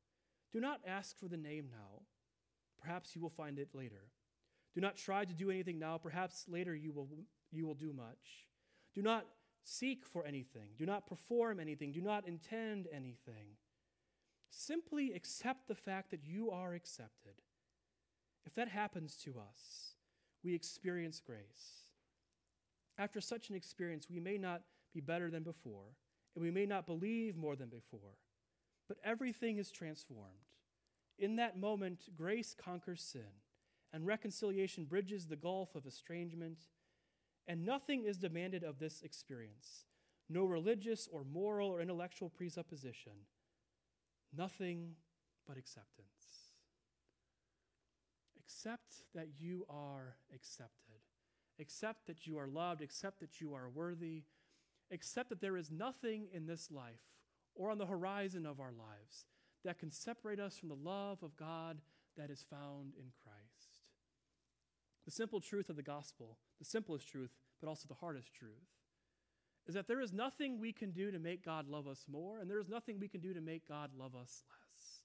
Do 0.53 0.61
not 0.61 0.81
ask 0.87 1.19
for 1.19 1.27
the 1.27 1.37
name 1.37 1.69
now. 1.71 2.03
Perhaps 2.81 3.17
you 3.17 3.21
will 3.23 3.31
find 3.31 3.59
it 3.59 3.75
later. 3.75 4.11
Do 4.75 4.81
not 4.81 4.97
try 4.97 5.25
to 5.25 5.35
do 5.35 5.51
anything 5.51 5.79
now. 5.79 5.99
Perhaps 5.99 6.47
later 6.49 6.75
you 6.75 6.93
will, 6.93 7.09
you 7.51 7.67
will 7.67 7.75
do 7.75 7.93
much. 7.93 8.49
Do 8.95 9.03
not 9.03 9.27
seek 9.65 10.05
for 10.07 10.25
anything. 10.25 10.71
Do 10.79 10.87
not 10.87 11.07
perform 11.07 11.59
anything. 11.59 11.93
Do 11.93 12.03
not 12.03 12.27
intend 12.29 12.87
anything. 12.93 13.57
Simply 14.51 15.13
accept 15.13 15.67
the 15.67 15.75
fact 15.75 16.11
that 16.11 16.25
you 16.25 16.51
are 16.51 16.75
accepted. 16.75 17.35
If 18.47 18.55
that 18.55 18.69
happens 18.69 19.17
to 19.25 19.31
us, 19.31 19.95
we 20.45 20.55
experience 20.55 21.21
grace. 21.25 21.84
After 22.99 23.21
such 23.21 23.51
an 23.51 23.57
experience, 23.57 24.09
we 24.09 24.21
may 24.21 24.39
not 24.39 24.63
be 24.93 25.01
better 25.01 25.31
than 25.31 25.43
before, 25.43 25.97
and 26.35 26.45
we 26.45 26.51
may 26.51 26.67
not 26.67 26.87
believe 26.87 27.37
more 27.37 27.57
than 27.57 27.69
before, 27.69 28.19
but 28.89 28.99
everything 29.05 29.59
is 29.59 29.71
transformed. 29.71 30.49
In 31.19 31.37
that 31.37 31.59
moment, 31.59 32.09
grace 32.17 32.55
conquers 32.55 33.03
sin 33.03 33.43
and 33.93 34.05
reconciliation 34.05 34.85
bridges 34.85 35.27
the 35.27 35.37
gulf 35.37 35.77
of 35.77 35.87
estrangement, 35.87 36.59
and 37.47 37.65
nothing 37.65 38.05
is 38.05 38.17
demanded 38.17 38.65
of 38.65 38.79
this 38.79 39.03
experience 39.03 39.85
no 40.31 40.47
religious 40.47 41.07
or 41.13 41.23
moral 41.23 41.69
or 41.69 41.83
intellectual 41.83 42.31
presupposition, 42.31 43.13
nothing 44.35 44.95
but 45.47 45.59
acceptance. 45.59 46.09
Accept 48.41 49.05
that 49.15 49.29
you 49.39 49.67
are 49.69 50.17
accepted. 50.35 51.04
Accept 51.61 52.07
that 52.07 52.27
you 52.27 52.39
are 52.39 52.49
loved. 52.49 52.83
Accept 52.83 53.21
that 53.21 53.41
you 53.41 53.55
are 53.55 53.69
worthy. 53.69 54.25
Accept 54.91 55.29
that 55.31 55.41
there 55.41 55.57
is 55.57 55.71
nothing 55.71 56.29
in 56.33 56.47
this 56.47 56.71
life 56.71 57.01
or 57.55 57.71
on 57.71 57.79
the 57.79 57.87
horizon 57.87 58.45
of 58.45 58.61
our 58.61 58.73
lives 58.73 59.27
that 59.65 59.79
can 59.79 59.91
separate 59.91 60.41
us 60.41 60.59
from 60.59 60.69
the 60.69 60.75
love 60.75 61.23
of 61.23 61.37
God 61.37 61.79
that 62.17 62.31
is 62.31 62.45
found 62.49 62.93
in 62.97 63.07
Christ. 63.23 63.81
The 65.05 65.11
simple 65.11 65.41
truth 65.41 65.69
of 65.69 65.77
the 65.77 65.83
gospel, 65.83 66.39
the 66.59 66.65
simplest 66.65 67.09
truth, 67.09 67.31
but 67.61 67.69
also 67.69 67.87
the 67.89 67.95
hardest 67.95 68.33
truth, 68.33 68.69
is 69.67 69.75
that 69.75 69.89
there 69.89 70.01
is 70.01 70.13
nothing 70.13 70.59
we 70.59 70.73
can 70.73 70.91
do 70.91 71.11
to 71.11 71.19
make 71.19 71.45
God 71.45 71.69
love 71.69 71.87
us 71.87 72.05
more, 72.11 72.39
and 72.39 72.51
there 72.51 72.61
is 72.61 72.69
nothing 72.69 72.99
we 72.99 73.09
can 73.09 73.21
do 73.21 73.33
to 73.33 73.41
make 73.41 73.67
God 73.67 73.91
love 73.97 74.15
us 74.15 74.43
less. 74.51 75.01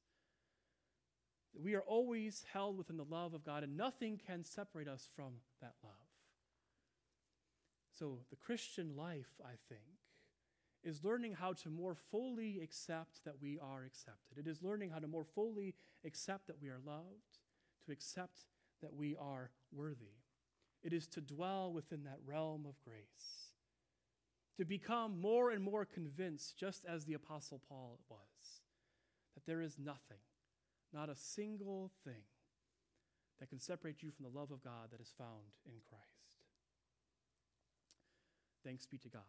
We 1.53 1.75
are 1.75 1.81
always 1.81 2.45
held 2.51 2.77
within 2.77 2.97
the 2.97 3.05
love 3.05 3.33
of 3.33 3.45
God, 3.45 3.63
and 3.63 3.77
nothing 3.77 4.19
can 4.25 4.43
separate 4.43 4.87
us 4.87 5.07
from 5.15 5.33
that 5.61 5.73
love. 5.83 5.93
So, 7.99 8.19
the 8.29 8.37
Christian 8.37 8.95
life, 8.95 9.41
I 9.43 9.55
think, 9.67 9.81
is 10.85 11.03
learning 11.03 11.33
how 11.33 11.51
to 11.51 11.69
more 11.69 11.95
fully 11.95 12.61
accept 12.63 13.25
that 13.25 13.41
we 13.41 13.59
are 13.59 13.83
accepted. 13.83 14.37
It 14.37 14.47
is 14.47 14.63
learning 14.63 14.91
how 14.91 14.99
to 14.99 15.07
more 15.07 15.25
fully 15.25 15.75
accept 16.05 16.47
that 16.47 16.61
we 16.61 16.69
are 16.69 16.79
loved, 16.85 17.39
to 17.85 17.91
accept 17.91 18.45
that 18.81 18.93
we 18.95 19.17
are 19.19 19.51
worthy. 19.73 20.15
It 20.81 20.93
is 20.93 21.07
to 21.07 21.19
dwell 21.19 21.73
within 21.73 22.05
that 22.05 22.19
realm 22.25 22.65
of 22.65 22.81
grace, 22.85 23.51
to 24.55 24.63
become 24.63 25.19
more 25.19 25.51
and 25.51 25.61
more 25.61 25.83
convinced, 25.83 26.57
just 26.57 26.85
as 26.85 27.03
the 27.03 27.15
Apostle 27.15 27.61
Paul 27.67 27.99
was, 28.09 28.61
that 29.35 29.45
there 29.45 29.61
is 29.61 29.77
nothing, 29.77 30.23
not 30.93 31.09
a 31.09 31.15
single 31.15 31.91
thing, 32.05 32.23
that 33.41 33.49
can 33.49 33.59
separate 33.59 34.01
you 34.01 34.11
from 34.11 34.23
the 34.23 34.39
love 34.39 34.51
of 34.51 34.63
God 34.63 34.91
that 34.91 35.01
is 35.01 35.13
found 35.17 35.51
in 35.65 35.81
Christ. 35.89 36.18
Thanks 38.69 38.85
be 38.85 38.99
to 38.99 39.09
God. 39.09 39.23